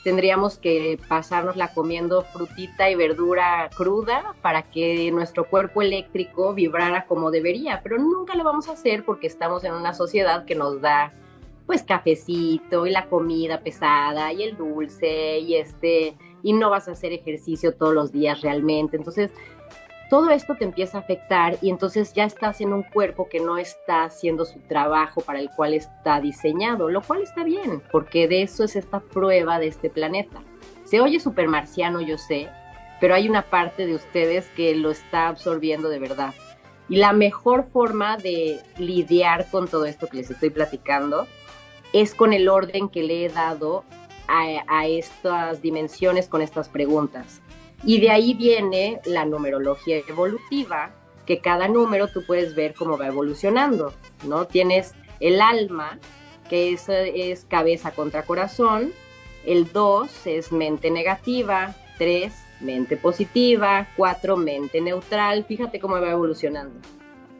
tendríamos 0.02 0.56
que 0.56 0.98
pasárnosla 1.06 1.74
comiendo 1.74 2.22
frutita 2.22 2.88
y 2.90 2.94
verdura 2.94 3.68
cruda 3.76 4.34
para 4.40 4.62
que 4.62 5.10
nuestro 5.12 5.44
cuerpo 5.44 5.82
eléctrico 5.82 6.54
vibrara 6.54 7.04
como 7.04 7.30
debería, 7.30 7.80
pero 7.82 7.98
nunca 7.98 8.34
lo 8.34 8.44
vamos 8.44 8.68
a 8.68 8.72
hacer 8.72 9.04
porque 9.04 9.26
estamos 9.26 9.62
en 9.64 9.74
una 9.74 9.92
sociedad 9.92 10.46
que 10.46 10.54
nos 10.54 10.80
da 10.80 11.12
pues 11.66 11.82
cafecito 11.82 12.86
y 12.86 12.90
la 12.90 13.06
comida 13.06 13.60
pesada 13.60 14.32
y 14.32 14.42
el 14.42 14.56
dulce 14.56 15.38
y 15.38 15.56
este 15.56 16.16
y 16.42 16.54
no 16.54 16.70
vas 16.70 16.88
a 16.88 16.92
hacer 16.92 17.12
ejercicio 17.12 17.74
todos 17.74 17.92
los 17.92 18.10
días 18.10 18.40
realmente. 18.40 18.96
Entonces, 18.96 19.30
todo 20.10 20.30
esto 20.30 20.56
te 20.56 20.64
empieza 20.64 20.98
a 20.98 21.02
afectar 21.02 21.56
y 21.62 21.70
entonces 21.70 22.12
ya 22.12 22.24
estás 22.24 22.60
en 22.60 22.72
un 22.72 22.82
cuerpo 22.82 23.28
que 23.28 23.38
no 23.38 23.58
está 23.58 24.02
haciendo 24.02 24.44
su 24.44 24.58
trabajo 24.58 25.20
para 25.20 25.38
el 25.38 25.48
cual 25.50 25.72
está 25.72 26.20
diseñado, 26.20 26.90
lo 26.90 27.00
cual 27.00 27.22
está 27.22 27.44
bien, 27.44 27.80
porque 27.92 28.26
de 28.26 28.42
eso 28.42 28.64
es 28.64 28.74
esta 28.74 28.98
prueba 28.98 29.60
de 29.60 29.68
este 29.68 29.88
planeta. 29.88 30.42
Se 30.82 31.00
oye 31.00 31.20
súper 31.20 31.46
marciano, 31.46 32.00
yo 32.00 32.18
sé, 32.18 32.48
pero 33.00 33.14
hay 33.14 33.28
una 33.28 33.42
parte 33.42 33.86
de 33.86 33.94
ustedes 33.94 34.48
que 34.56 34.74
lo 34.74 34.90
está 34.90 35.28
absorbiendo 35.28 35.88
de 35.88 36.00
verdad. 36.00 36.34
Y 36.88 36.96
la 36.96 37.12
mejor 37.12 37.68
forma 37.72 38.16
de 38.16 38.58
lidiar 38.78 39.48
con 39.48 39.68
todo 39.68 39.86
esto 39.86 40.08
que 40.08 40.16
les 40.16 40.30
estoy 40.32 40.50
platicando 40.50 41.28
es 41.92 42.16
con 42.16 42.32
el 42.32 42.48
orden 42.48 42.88
que 42.88 43.04
le 43.04 43.26
he 43.26 43.28
dado 43.28 43.84
a, 44.26 44.42
a 44.66 44.88
estas 44.88 45.62
dimensiones 45.62 46.28
con 46.28 46.42
estas 46.42 46.68
preguntas. 46.68 47.40
Y 47.84 48.00
de 48.00 48.10
ahí 48.10 48.34
viene 48.34 49.00
la 49.04 49.24
numerología 49.24 49.98
evolutiva, 50.06 50.94
que 51.26 51.40
cada 51.40 51.68
número 51.68 52.08
tú 52.08 52.24
puedes 52.26 52.54
ver 52.54 52.74
cómo 52.74 52.98
va 52.98 53.06
evolucionando, 53.06 53.92
¿no? 54.26 54.46
Tienes 54.46 54.94
el 55.20 55.40
alma, 55.40 55.98
que 56.48 56.72
es, 56.72 56.88
es 56.88 57.44
cabeza 57.44 57.92
contra 57.92 58.24
corazón, 58.24 58.92
el 59.46 59.72
2 59.72 60.26
es 60.26 60.52
mente 60.52 60.90
negativa, 60.90 61.74
3 61.98 62.32
mente 62.60 62.96
positiva, 62.96 63.88
4 63.96 64.36
mente 64.36 64.80
neutral, 64.80 65.44
fíjate 65.44 65.80
cómo 65.80 66.00
va 66.00 66.10
evolucionando. 66.10 66.78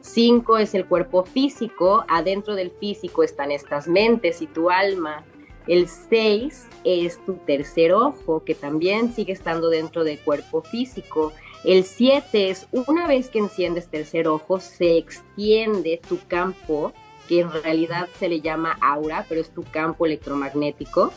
5 0.01 0.57
es 0.57 0.73
el 0.73 0.85
cuerpo 0.85 1.23
físico, 1.23 2.03
adentro 2.07 2.55
del 2.55 2.71
físico 2.71 3.23
están 3.23 3.51
estas 3.51 3.87
mentes 3.87 4.41
y 4.41 4.47
tu 4.47 4.69
alma, 4.69 5.23
el 5.67 5.87
6 5.87 6.67
es 6.83 7.23
tu 7.25 7.33
tercer 7.35 7.93
ojo, 7.93 8.43
que 8.43 8.55
también 8.55 9.13
sigue 9.13 9.33
estando 9.33 9.69
dentro 9.69 10.03
del 10.03 10.19
cuerpo 10.19 10.61
físico. 10.61 11.33
El 11.63 11.83
7 11.83 12.49
es 12.49 12.67
una 12.71 13.07
vez 13.07 13.29
que 13.29 13.39
enciendes 13.39 13.87
tercer 13.87 14.27
ojo, 14.27 14.59
se 14.59 14.97
extiende 14.97 16.01
tu 16.07 16.19
campo, 16.27 16.93
que 17.27 17.41
en 17.41 17.51
realidad 17.51 18.07
se 18.17 18.27
le 18.27 18.41
llama 18.41 18.77
aura, 18.81 19.25
pero 19.29 19.39
es 19.39 19.51
tu 19.51 19.63
campo 19.63 20.05
electromagnético, 20.05 21.13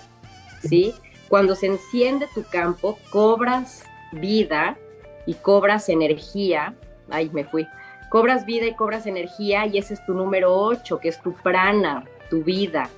¿sí? 0.63 0.95
Cuando 1.29 1.55
se 1.55 1.67
enciende 1.67 2.29
tu 2.35 2.45
campo, 2.45 2.99
cobras 3.11 3.85
vida 4.13 4.77
y 5.27 5.35
cobras 5.35 5.89
energía. 5.89 6.75
Ay, 7.11 7.31
me 7.33 7.45
fui. 7.45 7.67
Cobras 8.11 8.45
vida 8.45 8.67
y 8.67 8.77
cobras 8.77 9.07
energía 9.07 9.67
y 9.67 9.79
ese 9.79 9.95
es 9.95 10.05
tu 10.05 10.15
número 10.15 10.55
8, 10.55 11.01
que 11.01 11.09
es 11.09 11.21
tu 11.23 11.33
prana, 11.33 12.05
tu 12.31 12.45
vida. 12.45 12.89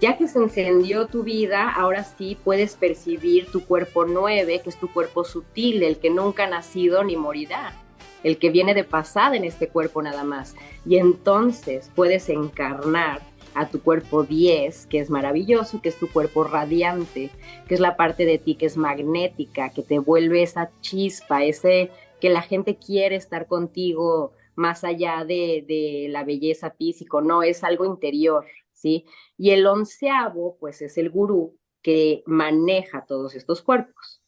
Ya 0.00 0.16
que 0.16 0.28
se 0.28 0.38
encendió 0.38 1.08
tu 1.08 1.22
vida, 1.24 1.70
ahora 1.70 2.04
sí 2.04 2.38
puedes 2.42 2.74
percibir 2.74 3.50
tu 3.50 3.66
cuerpo 3.66 4.06
nueve, 4.06 4.62
que 4.64 4.70
es 4.70 4.76
tu 4.78 4.90
cuerpo 4.90 5.24
sutil, 5.24 5.82
el 5.82 5.98
que 5.98 6.08
nunca 6.08 6.44
ha 6.44 6.48
nacido 6.48 7.04
ni 7.04 7.16
morirá, 7.16 7.74
el 8.22 8.38
que 8.38 8.48
viene 8.48 8.72
de 8.72 8.84
pasada 8.84 9.36
en 9.36 9.44
este 9.44 9.68
cuerpo 9.68 10.00
nada 10.00 10.24
más. 10.24 10.56
Y 10.86 10.96
entonces 10.96 11.90
puedes 11.94 12.30
encarnar 12.30 13.20
a 13.54 13.68
tu 13.68 13.82
cuerpo 13.82 14.22
10, 14.22 14.86
que 14.86 15.00
es 15.00 15.10
maravilloso, 15.10 15.82
que 15.82 15.90
es 15.90 15.98
tu 15.98 16.08
cuerpo 16.08 16.44
radiante, 16.44 17.28
que 17.68 17.74
es 17.74 17.80
la 17.80 17.96
parte 17.96 18.24
de 18.24 18.38
ti 18.38 18.54
que 18.54 18.66
es 18.66 18.78
magnética, 18.78 19.68
que 19.68 19.82
te 19.82 19.98
vuelve 19.98 20.42
esa 20.42 20.70
chispa, 20.80 21.44
ese 21.44 21.90
que 22.22 22.30
la 22.30 22.40
gente 22.42 22.76
quiere 22.76 23.16
estar 23.16 23.46
contigo 23.46 24.32
más 24.54 24.84
allá 24.84 25.24
de, 25.24 25.64
de 25.66 26.06
la 26.10 26.24
belleza 26.24 26.70
física, 26.70 27.20
no, 27.22 27.42
es 27.42 27.64
algo 27.64 27.84
interior, 27.84 28.44
¿sí? 28.80 29.06
Y 29.36 29.50
el 29.50 29.66
onceavo, 29.66 30.56
pues 30.58 30.82
es 30.82 30.96
el 30.98 31.10
gurú 31.10 31.56
que 31.82 32.22
maneja 32.26 33.04
todos 33.06 33.34
estos 33.34 33.62
cuerpos. 33.62 34.22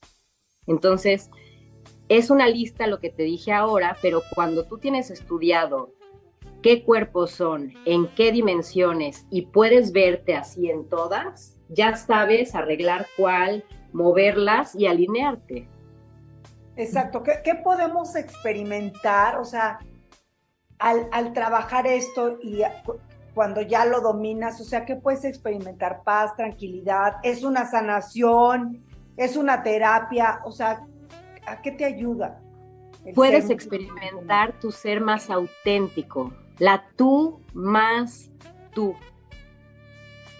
Entonces, 0.66 1.30
es 2.08 2.30
una 2.30 2.48
lista 2.48 2.86
lo 2.86 3.00
que 3.00 3.10
te 3.10 3.22
dije 3.22 3.52
ahora, 3.52 3.96
pero 4.02 4.22
cuando 4.34 4.64
tú 4.64 4.78
tienes 4.78 5.10
estudiado 5.10 5.94
qué 6.62 6.84
cuerpos 6.84 7.32
son, 7.32 7.72
en 7.86 8.06
qué 8.14 8.32
dimensiones 8.32 9.26
y 9.30 9.46
puedes 9.46 9.92
verte 9.92 10.34
así 10.36 10.70
en 10.70 10.88
todas, 10.88 11.56
ya 11.68 11.96
sabes 11.96 12.54
arreglar 12.54 13.06
cuál, 13.16 13.64
moverlas 13.92 14.74
y 14.74 14.86
alinearte. 14.86 15.68
Exacto. 16.76 17.22
¿Qué, 17.22 17.54
podemos 17.56 18.14
experimentar? 18.16 19.38
O 19.38 19.44
sea, 19.44 19.78
al, 20.78 21.08
al, 21.12 21.32
trabajar 21.32 21.86
esto 21.86 22.38
y 22.42 22.62
cuando 23.34 23.62
ya 23.62 23.84
lo 23.84 24.00
dominas, 24.00 24.60
o 24.60 24.64
sea, 24.64 24.84
¿qué 24.84 24.96
puedes 24.96 25.24
experimentar? 25.24 26.02
Paz, 26.04 26.36
tranquilidad, 26.36 27.16
es 27.22 27.44
una 27.44 27.66
sanación, 27.66 28.82
es 29.16 29.36
una 29.36 29.62
terapia, 29.62 30.40
o 30.44 30.52
sea, 30.52 30.86
¿a 31.46 31.62
qué 31.62 31.72
te 31.72 31.84
ayuda? 31.84 32.40
Puedes 33.14 33.50
experimentar 33.50 34.58
tu 34.60 34.70
ser 34.70 35.00
más 35.00 35.28
auténtico, 35.28 36.32
la 36.58 36.84
tú 36.96 37.40
más 37.52 38.30
tú. 38.72 38.94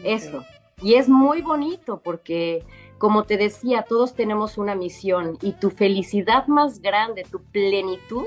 Eso. 0.04 0.44
Y 0.80 0.94
es 0.94 1.08
muy 1.08 1.42
bonito 1.42 2.00
porque, 2.02 2.64
como 2.98 3.24
te 3.24 3.36
decía, 3.36 3.84
todos 3.88 4.14
tenemos 4.14 4.58
una 4.58 4.74
misión 4.74 5.38
y 5.40 5.52
tu 5.52 5.70
felicidad 5.70 6.46
más 6.46 6.80
grande, 6.80 7.24
tu 7.28 7.42
plenitud, 7.42 8.26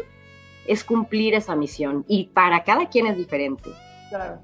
es 0.68 0.84
cumplir 0.84 1.34
esa 1.34 1.56
misión. 1.56 2.06
Y 2.08 2.28
para 2.28 2.64
cada 2.64 2.90
quien 2.90 3.08
es 3.08 3.18
diferente. 3.18 3.70
Claro. 4.10 4.42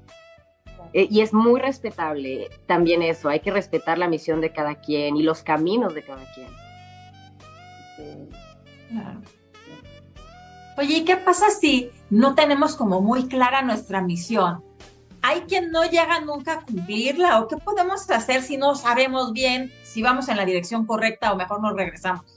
Eh, 0.92 1.08
y 1.10 1.20
es 1.20 1.32
muy 1.32 1.60
respetable 1.60 2.50
también 2.66 3.02
eso, 3.02 3.28
hay 3.28 3.40
que 3.40 3.50
respetar 3.50 3.98
la 3.98 4.08
misión 4.08 4.40
de 4.40 4.52
cada 4.52 4.76
quien 4.76 5.16
y 5.16 5.22
los 5.22 5.42
caminos 5.42 5.94
de 5.94 6.02
cada 6.02 6.24
quien. 6.34 6.48
Claro. 8.90 9.20
Oye, 10.76 10.98
¿y 10.98 11.04
qué 11.04 11.16
pasa 11.16 11.50
si 11.50 11.90
no 12.10 12.34
tenemos 12.34 12.76
como 12.76 13.00
muy 13.00 13.28
clara 13.28 13.62
nuestra 13.62 14.00
misión? 14.00 14.64
¿Hay 15.20 15.42
quien 15.42 15.70
no 15.70 15.84
llega 15.84 16.20
nunca 16.20 16.54
a 16.54 16.60
cumplirla? 16.62 17.40
¿O 17.40 17.48
qué 17.48 17.56
podemos 17.56 18.10
hacer 18.10 18.42
si 18.42 18.56
no 18.56 18.74
sabemos 18.74 19.32
bien 19.32 19.72
si 19.84 20.02
vamos 20.02 20.28
en 20.28 20.36
la 20.36 20.44
dirección 20.44 20.84
correcta 20.84 21.32
o 21.32 21.36
mejor 21.36 21.62
nos 21.62 21.74
regresamos? 21.74 22.31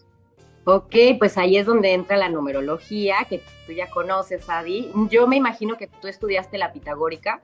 Ok, 0.65 0.95
pues 1.19 1.37
ahí 1.37 1.57
es 1.57 1.67
donde 1.67 1.93
entra 1.93 2.17
la 2.17 2.27
numerología, 2.27 3.17
que 3.29 3.43
tú 3.67 3.71
ya 3.71 3.87
conoces, 3.89 4.49
Adi. 4.49 4.91
Yo 5.11 5.27
me 5.27 5.35
imagino 5.35 5.77
que 5.77 5.87
tú 5.87 6.07
estudiaste 6.07 6.57
la 6.57 6.73
pitagórica. 6.73 7.41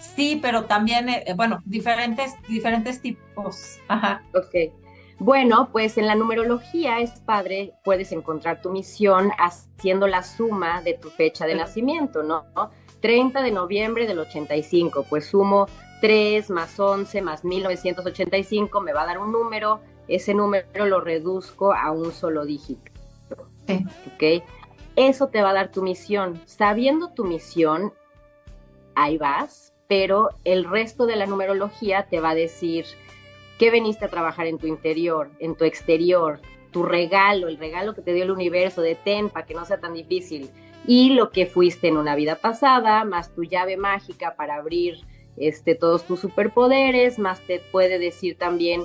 Sí, 0.00 0.40
pero 0.42 0.64
también, 0.64 1.08
eh, 1.08 1.24
bueno, 1.36 1.62
diferentes, 1.64 2.34
diferentes 2.48 3.00
tipos. 3.00 3.78
Ajá. 3.86 4.22
Ok. 4.34 4.72
Bueno, 5.20 5.68
pues 5.70 5.98
en 5.98 6.08
la 6.08 6.16
numerología 6.16 6.98
es 6.98 7.20
padre, 7.20 7.74
puedes 7.84 8.10
encontrar 8.10 8.60
tu 8.60 8.70
misión 8.70 9.30
haciendo 9.38 10.08
la 10.08 10.24
suma 10.24 10.82
de 10.82 10.94
tu 10.94 11.10
fecha 11.10 11.46
de 11.46 11.54
nacimiento, 11.54 12.24
¿no? 12.24 12.44
30 13.00 13.40
de 13.40 13.52
noviembre 13.52 14.08
del 14.08 14.18
85, 14.18 15.06
pues 15.08 15.26
sumo 15.26 15.68
3 16.00 16.50
más 16.50 16.80
11 16.80 17.22
más 17.22 17.44
1985, 17.44 18.80
me 18.80 18.92
va 18.92 19.02
a 19.02 19.06
dar 19.06 19.18
un 19.18 19.30
número, 19.30 19.80
ese 20.08 20.34
número 20.34 20.86
lo 20.86 21.00
reduzco 21.00 21.72
a 21.72 21.90
un 21.90 22.12
solo 22.12 22.44
dígito. 22.44 22.90
Sí. 23.66 23.84
¿Ok? 24.14 24.44
Eso 24.96 25.28
te 25.28 25.42
va 25.42 25.50
a 25.50 25.54
dar 25.54 25.70
tu 25.70 25.82
misión. 25.82 26.40
Sabiendo 26.46 27.12
tu 27.12 27.24
misión, 27.24 27.92
ahí 28.94 29.16
vas, 29.16 29.72
pero 29.88 30.30
el 30.44 30.64
resto 30.64 31.06
de 31.06 31.16
la 31.16 31.26
numerología 31.26 32.06
te 32.08 32.20
va 32.20 32.30
a 32.30 32.34
decir 32.34 32.84
qué 33.58 33.70
veniste 33.70 34.04
a 34.04 34.08
trabajar 34.08 34.46
en 34.46 34.58
tu 34.58 34.66
interior, 34.66 35.30
en 35.38 35.54
tu 35.54 35.64
exterior, 35.64 36.40
tu 36.72 36.82
regalo, 36.82 37.48
el 37.48 37.58
regalo 37.58 37.94
que 37.94 38.02
te 38.02 38.12
dio 38.12 38.24
el 38.24 38.30
universo 38.30 38.80
de 38.82 38.94
ten 38.94 39.28
para 39.28 39.46
que 39.46 39.54
no 39.54 39.64
sea 39.64 39.80
tan 39.80 39.94
difícil, 39.94 40.50
y 40.86 41.10
lo 41.10 41.30
que 41.30 41.46
fuiste 41.46 41.88
en 41.88 41.96
una 41.96 42.16
vida 42.16 42.36
pasada, 42.36 43.04
más 43.04 43.32
tu 43.34 43.44
llave 43.44 43.76
mágica 43.76 44.34
para 44.34 44.56
abrir 44.56 44.96
este, 45.36 45.74
todos 45.74 46.04
tus 46.04 46.20
superpoderes, 46.20 47.18
más 47.18 47.40
te 47.46 47.60
puede 47.60 47.98
decir 47.98 48.36
también 48.36 48.82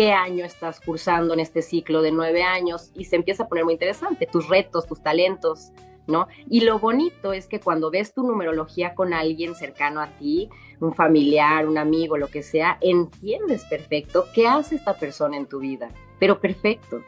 qué 0.00 0.12
año 0.12 0.46
estás 0.46 0.80
cursando 0.80 1.34
en 1.34 1.40
este 1.40 1.60
ciclo 1.60 2.00
de 2.00 2.10
nueve 2.10 2.42
años 2.42 2.90
y 2.94 3.04
se 3.04 3.16
empieza 3.16 3.42
a 3.42 3.48
poner 3.48 3.64
muy 3.64 3.74
interesante, 3.74 4.24
tus 4.24 4.48
retos, 4.48 4.86
tus 4.86 5.02
talentos, 5.02 5.72
¿no? 6.06 6.26
Y 6.48 6.62
lo 6.62 6.78
bonito 6.78 7.34
es 7.34 7.46
que 7.46 7.60
cuando 7.60 7.90
ves 7.90 8.14
tu 8.14 8.22
numerología 8.22 8.94
con 8.94 9.12
alguien 9.12 9.54
cercano 9.54 10.00
a 10.00 10.06
ti, 10.16 10.48
un 10.80 10.94
familiar, 10.94 11.68
un 11.68 11.76
amigo, 11.76 12.16
lo 12.16 12.28
que 12.28 12.42
sea, 12.42 12.78
entiendes 12.80 13.66
perfecto 13.66 14.24
qué 14.34 14.48
hace 14.48 14.76
esta 14.76 14.94
persona 14.94 15.36
en 15.36 15.44
tu 15.44 15.58
vida, 15.58 15.90
pero 16.18 16.40
perfecto. 16.40 17.02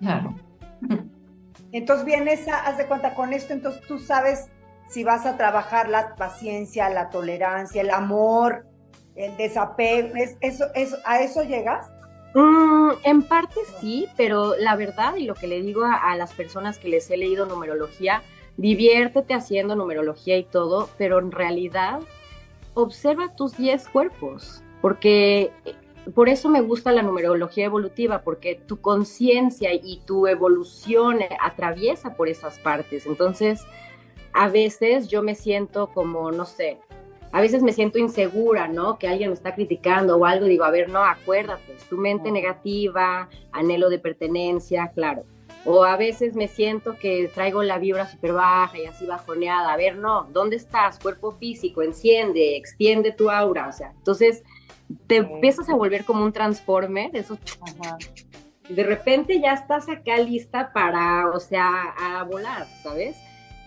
Claro. 0.00 0.34
Entonces 1.72 2.04
vienes, 2.04 2.46
a, 2.46 2.66
haz 2.66 2.76
de 2.76 2.84
cuenta 2.84 3.14
con 3.14 3.32
esto, 3.32 3.54
entonces 3.54 3.80
tú 3.86 3.98
sabes 3.98 4.50
si 4.86 5.02
vas 5.02 5.24
a 5.24 5.38
trabajar 5.38 5.88
la 5.88 6.14
paciencia, 6.16 6.90
la 6.90 7.08
tolerancia, 7.08 7.80
el 7.80 7.88
amor, 7.88 8.66
el 9.16 9.36
desapego, 9.36 10.14
eso, 10.40 10.64
eso, 10.74 10.96
¿a 11.04 11.22
eso 11.22 11.42
llegas? 11.42 11.90
Mm, 12.34 12.90
en 13.02 13.22
parte 13.22 13.60
sí, 13.80 14.06
pero 14.16 14.54
la 14.56 14.76
verdad 14.76 15.16
y 15.16 15.24
lo 15.24 15.34
que 15.34 15.48
le 15.48 15.62
digo 15.62 15.82
a, 15.84 16.14
las 16.16 16.32
personas 16.32 16.78
que 16.78 16.88
les 16.88 17.10
he 17.10 17.16
leído 17.16 17.46
numerología, 17.46 18.22
diviértete 18.56 19.34
haciendo 19.34 19.74
numerología 19.74 20.36
y 20.36 20.44
todo, 20.44 20.88
pero 20.96 21.18
en 21.18 21.32
realidad 21.32 22.00
observa 22.74 23.34
tus 23.34 23.56
10 23.56 23.88
cuerpos, 23.88 24.62
porque 24.80 25.50
eh, 25.64 25.74
por 26.14 26.28
eso 26.28 26.48
me 26.48 26.60
gusta 26.60 26.92
la 26.92 27.02
numerología 27.02 27.64
evolutiva, 27.64 28.22
porque 28.22 28.54
tu 28.54 28.80
conciencia 28.80 29.72
y 29.74 30.00
tu 30.06 30.28
evolución 30.28 31.18
atraviesa 31.40 32.14
por 32.14 32.28
esas 32.28 32.58
partes. 32.60 33.06
Entonces, 33.06 33.64
a 34.32 34.48
veces 34.48 35.08
yo 35.08 35.22
me 35.22 35.34
siento 35.34 35.88
como, 35.88 36.30
no 36.30 36.46
sé, 36.46 36.78
a 37.32 37.40
veces 37.40 37.62
me 37.62 37.72
siento 37.72 37.98
insegura, 37.98 38.68
¿no? 38.68 38.98
Que 38.98 39.08
alguien 39.08 39.30
me 39.30 39.34
está 39.34 39.54
criticando 39.54 40.16
o 40.16 40.24
algo, 40.24 40.46
digo, 40.46 40.64
a 40.64 40.70
ver, 40.70 40.88
no, 40.88 41.04
acuérdate, 41.04 41.74
es 41.74 41.84
tu 41.84 41.96
mente 41.96 42.30
negativa, 42.30 43.28
anhelo 43.52 43.88
de 43.88 43.98
pertenencia, 43.98 44.90
claro. 44.94 45.24
O 45.64 45.84
a 45.84 45.96
veces 45.96 46.34
me 46.34 46.48
siento 46.48 46.96
que 46.98 47.30
traigo 47.32 47.62
la 47.62 47.78
vibra 47.78 48.08
súper 48.08 48.32
baja 48.32 48.78
y 48.78 48.86
así 48.86 49.06
bajoneada. 49.06 49.72
A 49.72 49.76
ver, 49.76 49.96
no, 49.96 50.26
¿dónde 50.32 50.56
estás? 50.56 50.98
Cuerpo 50.98 51.32
físico, 51.32 51.82
enciende, 51.82 52.56
extiende 52.56 53.12
tu 53.12 53.30
aura. 53.30 53.68
O 53.68 53.72
sea, 53.72 53.92
entonces 53.96 54.42
te 55.06 55.16
empiezas 55.16 55.68
a 55.68 55.74
volver 55.74 56.04
como 56.04 56.24
un 56.24 56.32
transformer, 56.32 57.14
eso. 57.14 57.38
De 58.68 58.82
repente 58.84 59.40
ya 59.40 59.52
estás 59.52 59.88
acá 59.88 60.16
lista 60.18 60.72
para, 60.72 61.28
o 61.28 61.40
sea, 61.40 61.94
a 61.98 62.24
volar, 62.24 62.66
¿sabes? 62.82 63.16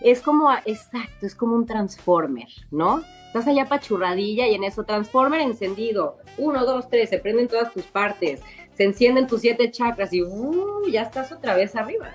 Es 0.04 0.20
como, 0.20 0.52
exacto, 0.66 1.26
es 1.26 1.34
como 1.34 1.56
un 1.56 1.64
transformer, 1.64 2.46
¿no? 2.70 3.00
Estás 3.28 3.48
allá 3.48 3.64
pachurradilla 3.64 4.46
y 4.46 4.54
en 4.54 4.62
eso 4.62 4.84
transformer 4.84 5.40
encendido. 5.40 6.18
Uno, 6.36 6.66
dos, 6.66 6.90
tres, 6.90 7.08
se 7.08 7.18
prenden 7.18 7.48
todas 7.48 7.72
tus 7.72 7.84
partes, 7.84 8.42
se 8.74 8.84
encienden 8.84 9.26
tus 9.26 9.40
siete 9.40 9.70
chakras 9.70 10.12
y 10.12 10.22
uh, 10.22 10.86
ya 10.90 11.02
estás 11.02 11.32
otra 11.32 11.54
vez 11.54 11.74
arriba. 11.74 12.10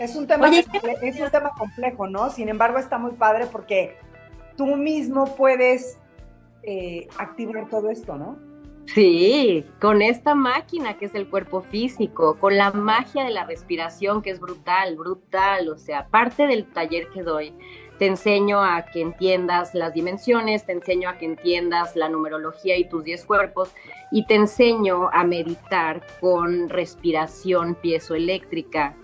Es 0.00 0.16
un, 0.16 0.26
tema 0.26 0.50
es 0.50 1.20
un 1.20 1.30
tema 1.30 1.52
complejo, 1.56 2.08
¿no? 2.08 2.28
Sin 2.28 2.48
embargo, 2.48 2.78
está 2.78 2.98
muy 2.98 3.12
padre 3.12 3.46
porque 3.46 3.96
tú 4.56 4.66
mismo 4.76 5.36
puedes 5.36 5.98
eh, 6.64 7.06
activar 7.16 7.68
todo 7.68 7.90
esto, 7.90 8.16
¿no? 8.16 8.36
Sí, 8.94 9.64
con 9.80 10.00
esta 10.00 10.34
máquina 10.34 10.96
que 10.96 11.06
es 11.06 11.14
el 11.14 11.28
cuerpo 11.28 11.62
físico, 11.62 12.36
con 12.38 12.56
la 12.56 12.70
magia 12.70 13.24
de 13.24 13.30
la 13.30 13.44
respiración 13.44 14.22
que 14.22 14.30
es 14.30 14.40
brutal, 14.40 14.96
brutal, 14.96 15.68
o 15.68 15.76
sea, 15.76 16.06
parte 16.08 16.46
del 16.46 16.64
taller 16.66 17.08
que 17.10 17.22
doy, 17.22 17.52
te 17.98 18.06
enseño 18.06 18.62
a 18.62 18.84
que 18.86 19.00
entiendas 19.00 19.74
las 19.74 19.94
dimensiones, 19.94 20.66
te 20.66 20.72
enseño 20.72 21.08
a 21.08 21.18
que 21.18 21.26
entiendas 21.26 21.96
la 21.96 22.08
numerología 22.08 22.76
y 22.76 22.88
tus 22.88 23.04
10 23.04 23.24
cuerpos 23.24 23.70
y 24.10 24.26
te 24.26 24.34
enseño 24.34 25.08
a 25.12 25.24
meditar 25.24 26.06
con 26.20 26.68
respiración 26.68 27.74
piezoeléctrica, 27.74 28.94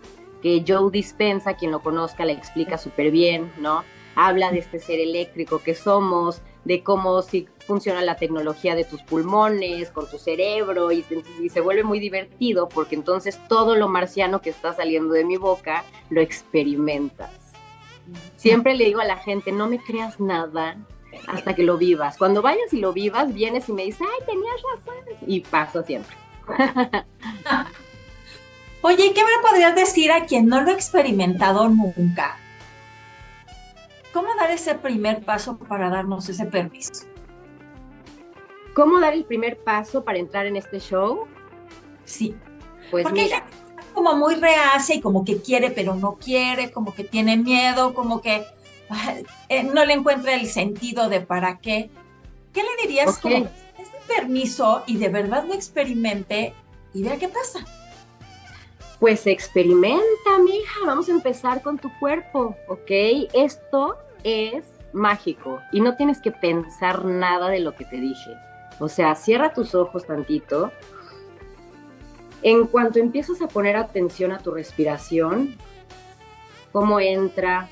que 0.43 0.65
Joe 0.67 0.91
Dispensa, 0.91 1.55
quien 1.55 1.71
lo 1.71 1.81
conozca, 1.81 2.25
le 2.25 2.33
explica 2.33 2.77
súper 2.77 3.11
bien, 3.11 3.51
¿no? 3.59 3.85
Habla 4.15 4.51
de 4.53 4.59
este 4.59 4.79
ser 4.79 5.01
eléctrico 5.01 5.63
que 5.63 5.75
somos, 5.75 6.43
de 6.65 6.83
cómo 6.83 7.23
si 7.23 7.49
funciona 7.67 8.03
la 8.03 8.17
tecnología 8.17 8.75
de 8.75 8.85
tus 8.85 9.03
pulmones, 9.03 9.91
con 9.91 10.09
tu 10.11 10.19
cerebro, 10.19 10.93
y, 10.93 11.05
se 11.49 11.61
vuelve 11.61 11.85
muy 11.85 12.01
divertido 12.01 12.69
porque 12.69 12.95
entonces 12.95 13.39
todo 13.49 13.77
lo 13.77 13.89
marciano 13.89 14.41
que 14.41 14.51
está 14.51 14.73
saliendo 14.73 15.15
de 15.15 15.25
mi 15.25 15.37
boca 15.37 15.85
lo 16.11 16.21
experimentas. 16.21 17.31
Siempre 18.37 18.75
le 18.75 18.87
digo 18.87 19.01
a 19.01 19.05
la 19.05 19.17
gente, 19.17 19.53
no 19.53 19.69
me 19.69 19.79
creas 19.79 20.19
nada 20.19 20.77
hasta 21.29 21.55
que 21.55 21.63
lo 21.63 21.79
vivas. 21.79 22.17
Cuando 22.19 22.43
vayas 22.43 22.73
y 22.73 22.81
lo 22.81 22.93
vivas, 22.93 23.33
vienes 23.33 23.69
y 23.69 23.73
me 23.73 23.85
dices, 23.85 24.01
ay, 24.03 24.27
tenías 24.27 24.61
razón. 24.75 24.97
Y 25.27 25.41
paso 25.41 25.83
siempre. 25.83 26.17
Oye, 28.83 29.13
¿qué 29.15 29.23
me 29.23 29.49
podrías 29.49 29.77
decir 29.77 30.11
a 30.11 30.27
quien 30.27 30.49
no 30.49 30.61
lo 30.61 30.71
ha 30.71 30.75
experimentado 30.75 31.69
nunca? 31.69 32.37
¿Cómo 34.13 34.29
dar 34.35 34.51
ese 34.51 34.75
primer 34.75 35.23
paso 35.23 35.57
para 35.57 35.89
darnos 35.89 36.29
ese 36.29 36.47
permiso? 36.47 37.12
¿Cómo 38.75 39.01
dar 39.01 39.15
el 39.15 39.25
primer 39.25 39.59
paso 39.59 40.05
para 40.05 40.19
entrar 40.19 40.47
en 40.47 40.57
este 40.57 40.81
show? 40.81 41.27
Sí. 42.05 42.35
Pues 42.91 43.05
Porque 43.05 43.25
mira. 43.25 43.45
como 43.93 44.15
muy 44.17 44.35
reacia 44.37 44.95
y 44.95 45.01
como 45.01 45.25
que 45.25 45.41
quiere 45.41 45.71
pero 45.71 45.95
no 45.95 46.17
quiere, 46.17 46.71
como 46.71 46.95
que 46.95 47.05
tiene 47.05 47.37
miedo, 47.37 47.95
como 47.95 48.21
que 48.21 48.45
eh, 49.49 49.63
no 49.65 49.85
le 49.85 49.95
encuentra 49.95 50.35
el 50.35 50.47
sentido 50.47 51.09
de 51.09 51.21
para 51.21 51.59
qué. 51.59 51.91
¿Qué 52.53 52.63
le 52.63 52.87
dirías 52.87 53.19
como, 53.19 53.37
este 53.37 54.15
permiso 54.15 54.83
y 54.87 54.99
de 54.99 55.09
verdad 55.09 55.45
lo 55.47 55.55
experimente 55.55 56.55
y 56.95 57.03
vea 57.03 57.19
qué 57.19 57.29
pasa. 57.29 57.61
Pues 59.01 59.27
experimenta, 59.27 60.39
mija. 60.45 60.81
Vamos 60.87 61.09
a 61.09 61.13
empezar 61.13 61.63
con 61.63 61.79
tu 61.79 61.91
cuerpo, 61.99 62.57
¿ok? 62.69 62.91
Esto 63.33 63.97
es 64.23 64.65
mágico 64.93 65.61
y 65.73 65.81
no 65.81 65.97
tienes 65.97 66.21
que 66.21 66.31
pensar 66.31 67.05
nada 67.05 67.49
de 67.49 67.61
lo 67.61 67.75
que 67.75 67.85
te 67.85 67.97
dije. 67.97 68.37
O 68.79 68.89
sea, 68.89 69.15
cierra 69.15 69.53
tus 69.53 69.75
ojos 69.75 70.07
tantito. 70.07 70.73
En 72.43 72.67
cuanto 72.67 72.99
empiezas 72.99 73.41
a 73.41 73.49
poner 73.49 73.77
atención 73.77 74.33
a 74.33 74.39
tu 74.39 74.51
respiración, 74.51 75.57
cómo 76.73 76.99
entra 76.99 77.69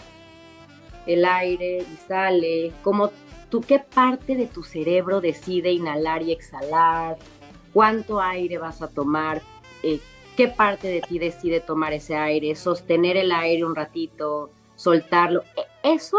el 1.06 1.24
aire 1.24 1.78
y 1.78 1.96
sale, 2.06 2.72
cómo 2.82 3.10
tú, 3.48 3.60
qué 3.60 3.80
parte 3.80 4.36
de 4.36 4.46
tu 4.46 4.62
cerebro 4.62 5.20
decide 5.20 5.72
inhalar 5.72 6.22
y 6.22 6.32
exhalar, 6.32 7.18
cuánto 7.72 8.20
aire 8.20 8.58
vas 8.58 8.82
a 8.82 8.88
tomar, 8.88 9.42
eh, 9.82 10.00
qué 10.36 10.48
parte 10.48 10.88
de 10.88 11.00
ti 11.00 11.18
decide 11.18 11.60
tomar 11.60 11.92
ese 11.92 12.16
aire, 12.16 12.54
sostener 12.54 13.16
el 13.16 13.32
aire 13.32 13.64
un 13.64 13.74
ratito, 13.74 14.50
soltarlo. 14.76 15.42
E, 15.56 15.94
eso 15.94 16.18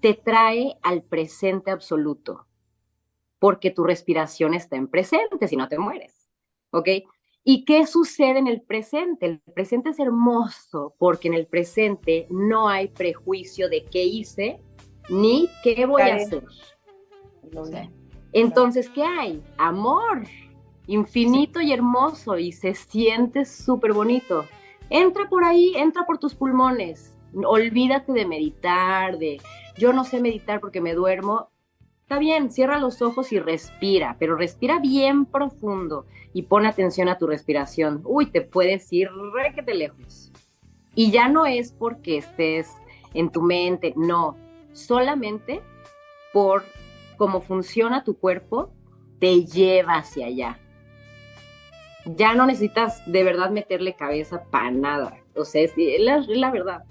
te 0.00 0.14
trae 0.14 0.76
al 0.82 1.02
presente 1.02 1.70
absoluto, 1.70 2.46
porque 3.40 3.72
tu 3.72 3.82
respiración 3.82 4.54
está 4.54 4.76
en 4.76 4.86
presente, 4.86 5.48
si 5.48 5.56
no 5.56 5.68
te 5.68 5.78
mueres. 5.78 6.30
¿Ok? 6.70 6.88
¿Y 7.42 7.64
qué 7.64 7.86
sucede 7.86 8.38
en 8.38 8.46
el 8.46 8.62
presente? 8.62 9.26
El 9.26 9.40
presente 9.52 9.90
es 9.90 9.98
hermoso 9.98 10.94
porque 10.98 11.26
en 11.26 11.34
el 11.34 11.46
presente 11.46 12.28
no 12.30 12.68
hay 12.68 12.86
prejuicio 12.88 13.68
de 13.68 13.84
qué 13.86 14.04
hice 14.04 14.60
ni 15.08 15.48
qué 15.64 15.84
voy 15.86 16.02
a 16.02 16.14
hacer. 16.14 16.44
Entonces, 18.32 18.88
¿qué 18.90 19.02
hay? 19.02 19.42
Amor 19.58 20.22
infinito 20.90 21.60
y 21.60 21.72
hermoso 21.72 22.36
y 22.36 22.52
se 22.52 22.74
siente 22.74 23.44
súper 23.44 23.92
bonito. 23.92 24.44
Entra 24.90 25.28
por 25.28 25.44
ahí, 25.44 25.72
entra 25.76 26.04
por 26.04 26.18
tus 26.18 26.34
pulmones. 26.34 27.14
Olvídate 27.32 28.12
de 28.12 28.26
meditar, 28.26 29.16
de 29.18 29.40
yo 29.78 29.92
no 29.92 30.04
sé 30.04 30.20
meditar 30.20 30.58
porque 30.58 30.80
me 30.80 30.94
duermo. 30.94 31.48
Está 32.10 32.18
bien, 32.18 32.50
cierra 32.50 32.80
los 32.80 33.02
ojos 33.02 33.30
y 33.30 33.38
respira, 33.38 34.16
pero 34.18 34.34
respira 34.34 34.80
bien 34.80 35.26
profundo 35.26 36.06
y 36.32 36.42
pon 36.42 36.66
atención 36.66 37.08
a 37.08 37.18
tu 37.18 37.28
respiración. 37.28 38.02
Uy, 38.04 38.26
te 38.26 38.40
puedes 38.40 38.92
ir 38.92 39.08
te 39.64 39.74
lejos. 39.74 40.32
Y 40.96 41.12
ya 41.12 41.28
no 41.28 41.46
es 41.46 41.70
porque 41.70 42.16
estés 42.16 42.68
en 43.14 43.30
tu 43.30 43.42
mente, 43.42 43.94
no, 43.94 44.36
solamente 44.72 45.62
por 46.32 46.64
cómo 47.16 47.42
funciona 47.42 48.02
tu 48.02 48.18
cuerpo, 48.18 48.72
te 49.20 49.44
lleva 49.44 49.94
hacia 49.94 50.26
allá. 50.26 50.58
Ya 52.06 52.34
no 52.34 52.44
necesitas 52.44 53.04
de 53.06 53.22
verdad 53.22 53.50
meterle 53.50 53.94
cabeza 53.94 54.42
para 54.50 54.72
nada. 54.72 55.16
O 55.36 55.44
sea, 55.44 55.62
es 55.62 55.74
la 55.76 56.50
verdad 56.50 56.82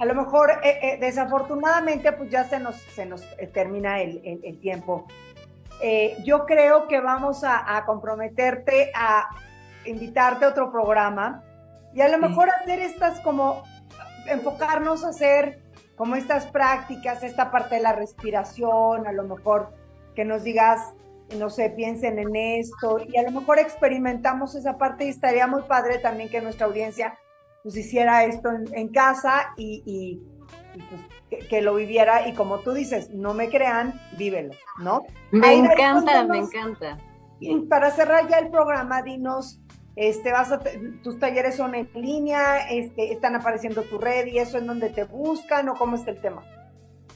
a 0.00 0.06
lo 0.06 0.14
mejor 0.14 0.50
eh, 0.62 0.78
eh, 0.82 0.98
desafortunadamente 0.98 2.10
pues 2.12 2.30
ya 2.30 2.44
se 2.44 2.58
nos, 2.58 2.76
se 2.76 3.04
nos 3.04 3.22
eh, 3.38 3.46
termina 3.46 4.00
el, 4.00 4.58
tiempo. 4.60 5.06
yo 6.24 6.46
creo 6.46 6.88
que 6.88 7.00
vamos 7.00 7.44
a, 7.44 7.84
comprometerte 7.86 8.90
a 8.94 9.28
invitarte 9.84 10.46
a 10.46 10.48
otro 10.48 10.72
programa 10.72 11.44
y 11.94 12.00
a 12.00 12.08
lo 12.08 12.18
mejor 12.18 12.48
hacer 12.50 12.80
estas 12.80 13.20
como, 13.20 13.62
enfocarnos 14.26 15.04
a 15.04 15.10
hacer 15.10 15.60
como 15.96 16.16
estas 16.16 16.46
prácticas, 16.46 17.22
esta 17.22 17.50
parte 17.50 17.74
de 17.74 17.82
la 17.82 17.92
respiración, 17.92 19.06
a 19.06 19.12
lo 19.12 19.24
mejor 19.24 19.74
que 20.14 20.24
nos 20.24 20.44
digas, 20.44 20.94
no 21.38 21.50
sé, 21.50 21.68
piensen 21.70 22.18
en 22.18 22.34
esto 22.36 23.00
y 23.06 23.18
a 23.18 23.22
lo 23.22 23.32
mejor 23.38 23.58
experimentamos 23.58 24.54
esa 24.54 24.78
parte 24.78 25.04
y 25.04 25.10
estaría 25.10 25.46
muy 25.46 25.62
padre 25.62 25.98
también 25.98 26.30
que 26.30 26.40
nuestra 26.40 26.66
audiencia 26.66 27.18
pues 27.62 27.76
hiciera 27.76 28.24
esto 28.24 28.50
en, 28.72 28.88
casa 28.88 29.52
y, 29.56 30.20
pues, 31.28 31.48
que, 31.48 31.60
lo 31.60 31.74
viviera 31.74 32.28
y 32.28 32.34
como 32.34 32.60
tú 32.60 32.72
dices, 32.72 33.10
no 33.10 33.34
me 33.34 33.48
crean, 33.48 34.00
vívelo, 34.16 34.54
¿no? 34.78 35.02
Me 35.30 35.54
encanta, 35.54 36.24
me 36.24 36.38
encanta. 36.38 36.98
Para 37.68 37.90
cerrar 37.90 38.28
ya 38.28 38.38
el 38.38 38.50
programa, 38.50 39.02
dinos, 39.02 39.60
este, 39.96 40.32
vas 40.32 40.52
a, 40.52 40.60
tus 41.02 41.18
talleres 41.18 41.56
son 41.56 41.74
en 41.74 41.88
línea, 41.94 42.70
este, 42.70 43.12
están 43.12 43.36
apareciendo 43.36 43.82
tu 43.82 43.98
red 43.98 44.26
y 44.26 44.38
eso 44.38 44.58
en 44.58 44.66
donde 44.66 44.90
te 44.90 45.04
buscan 45.04 45.68
o 45.68 45.74
cómo 45.74 45.96
está 45.96 46.10
el 46.10 46.20
tema. 46.20 46.42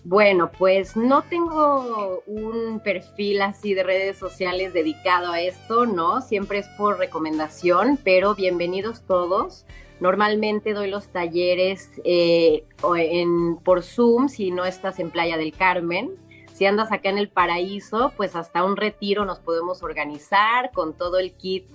Bueno, 0.06 0.50
pues 0.58 0.98
no 0.98 1.22
tengo 1.22 2.22
un 2.26 2.78
perfil 2.80 3.40
así 3.40 3.72
de 3.72 3.84
redes 3.84 4.18
sociales 4.18 4.74
dedicado 4.74 5.32
a 5.32 5.40
esto, 5.40 5.86
¿no? 5.86 6.20
Siempre 6.20 6.58
es 6.58 6.68
por 6.76 6.98
recomendación, 6.98 7.98
pero 8.04 8.34
bienvenidos 8.34 9.06
todos. 9.06 9.64
Normalmente 10.00 10.74
doy 10.74 10.90
los 10.90 11.08
talleres 11.08 11.90
eh, 12.04 12.64
en, 12.96 13.56
por 13.56 13.82
Zoom 13.82 14.28
si 14.28 14.50
no 14.50 14.64
estás 14.64 14.98
en 14.98 15.10
Playa 15.10 15.36
del 15.36 15.52
Carmen. 15.52 16.10
Si 16.52 16.66
andas 16.66 16.92
acá 16.92 17.08
en 17.08 17.18
el 17.18 17.28
paraíso, 17.28 18.12
pues 18.16 18.36
hasta 18.36 18.64
un 18.64 18.76
retiro 18.76 19.24
nos 19.24 19.40
podemos 19.40 19.82
organizar 19.82 20.70
con 20.72 20.94
todo 20.94 21.18
el 21.18 21.32
kit 21.32 21.66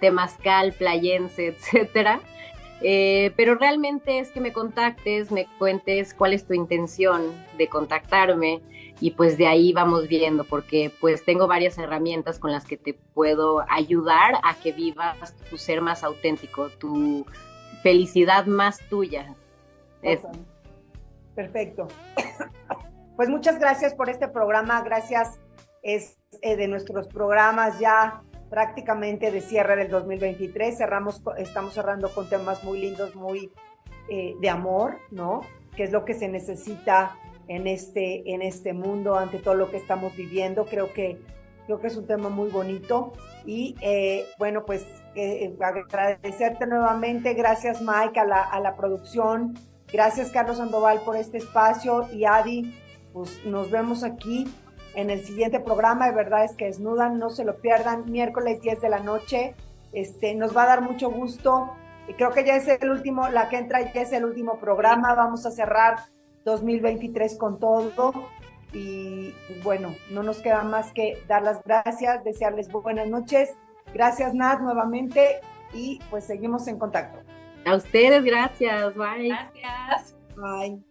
temazcal, 0.00 0.72
playense, 0.72 1.46
etcétera. 1.56 2.20
Eh, 2.80 3.32
pero 3.36 3.54
realmente 3.54 4.18
es 4.18 4.30
que 4.30 4.40
me 4.40 4.52
contactes, 4.52 5.30
me 5.30 5.46
cuentes 5.58 6.12
cuál 6.12 6.32
es 6.32 6.46
tu 6.46 6.54
intención 6.54 7.22
de 7.56 7.68
contactarme 7.68 8.60
y 9.00 9.12
pues 9.12 9.38
de 9.38 9.46
ahí 9.46 9.72
vamos 9.72 10.08
viendo 10.08 10.44
porque 10.44 10.92
pues 11.00 11.24
tengo 11.24 11.46
varias 11.46 11.78
herramientas 11.78 12.38
con 12.38 12.52
las 12.52 12.64
que 12.64 12.76
te 12.76 12.92
puedo 12.92 13.64
ayudar 13.68 14.34
a 14.42 14.54
que 14.54 14.72
vivas 14.72 15.34
tu 15.48 15.56
ser 15.56 15.80
más 15.80 16.04
auténtico, 16.04 16.68
tu, 16.70 17.24
felicidad 17.84 18.46
más 18.46 18.78
tuya. 18.88 19.36
Perfecto. 21.36 21.86
Pues 23.16 23.28
muchas 23.28 23.60
gracias 23.60 23.94
por 23.94 24.10
este 24.10 24.26
programa. 24.26 24.82
Gracias 24.82 25.38
es 25.84 26.18
eh, 26.42 26.56
de 26.56 26.66
nuestros 26.66 27.06
programas 27.06 27.78
ya 27.78 28.24
prácticamente 28.50 29.30
de 29.30 29.40
cierre 29.40 29.76
del 29.76 29.88
2023. 29.88 30.76
Cerramos, 30.76 31.22
estamos 31.38 31.74
cerrando 31.74 32.12
con 32.12 32.28
temas 32.28 32.64
muy 32.64 32.80
lindos, 32.80 33.14
muy 33.14 33.52
eh, 34.08 34.34
de 34.40 34.50
amor, 34.50 34.98
¿no? 35.12 35.42
Que 35.76 35.84
es 35.84 35.92
lo 35.92 36.04
que 36.04 36.14
se 36.14 36.26
necesita 36.26 37.16
en 37.46 37.68
este, 37.68 38.34
en 38.34 38.42
este 38.42 38.72
mundo 38.72 39.14
ante 39.16 39.38
todo 39.38 39.54
lo 39.54 39.70
que 39.70 39.76
estamos 39.76 40.16
viviendo. 40.16 40.64
Creo 40.64 40.92
que 40.92 41.20
Creo 41.66 41.80
que 41.80 41.86
es 41.86 41.96
un 41.96 42.06
tema 42.06 42.28
muy 42.28 42.50
bonito. 42.50 43.12
Y 43.44 43.74
eh, 43.80 44.26
bueno, 44.38 44.64
pues 44.64 44.86
eh, 45.14 45.56
agradecerte 45.60 46.66
nuevamente. 46.66 47.34
Gracias 47.34 47.80
Mike 47.80 48.20
a 48.20 48.24
la, 48.24 48.42
a 48.42 48.60
la 48.60 48.76
producción. 48.76 49.54
Gracias 49.92 50.30
Carlos 50.30 50.58
Sandoval 50.58 51.00
por 51.04 51.16
este 51.16 51.38
espacio. 51.38 52.08
Y 52.12 52.24
Adi, 52.24 52.74
pues 53.12 53.44
nos 53.46 53.70
vemos 53.70 54.04
aquí 54.04 54.46
en 54.94 55.10
el 55.10 55.24
siguiente 55.24 55.60
programa. 55.60 56.06
De 56.06 56.14
verdad 56.14 56.44
es 56.44 56.54
que 56.56 56.66
desnudan, 56.66 57.18
no 57.18 57.30
se 57.30 57.44
lo 57.44 57.56
pierdan. 57.60 58.10
Miércoles 58.10 58.60
10 58.60 58.80
de 58.80 58.88
la 58.88 59.00
noche. 59.00 59.54
Este, 59.92 60.34
nos 60.34 60.56
va 60.56 60.64
a 60.64 60.66
dar 60.66 60.82
mucho 60.82 61.10
gusto. 61.10 61.70
Creo 62.16 62.32
que 62.32 62.44
ya 62.44 62.56
es 62.56 62.68
el 62.68 62.90
último, 62.90 63.28
la 63.28 63.48
que 63.48 63.56
entra 63.56 63.80
ya 63.92 64.02
es 64.02 64.12
el 64.12 64.24
último 64.24 64.58
programa. 64.58 65.14
Vamos 65.14 65.46
a 65.46 65.50
cerrar 65.50 65.96
2023 66.44 67.38
con 67.38 67.58
todo. 67.58 68.12
Y 68.74 69.32
bueno, 69.62 69.94
no 70.10 70.22
nos 70.22 70.38
queda 70.38 70.64
más 70.64 70.92
que 70.92 71.22
dar 71.28 71.42
las 71.42 71.62
gracias, 71.62 72.24
desearles 72.24 72.70
buenas 72.70 73.08
noches. 73.08 73.56
Gracias, 73.94 74.34
Nat, 74.34 74.60
nuevamente. 74.60 75.40
Y 75.72 76.00
pues 76.10 76.24
seguimos 76.24 76.66
en 76.66 76.78
contacto. 76.78 77.20
A 77.64 77.76
ustedes, 77.76 78.22
gracias. 78.24 78.94
Bye. 78.94 79.28
Gracias. 79.28 80.16
Bye. 80.36 80.82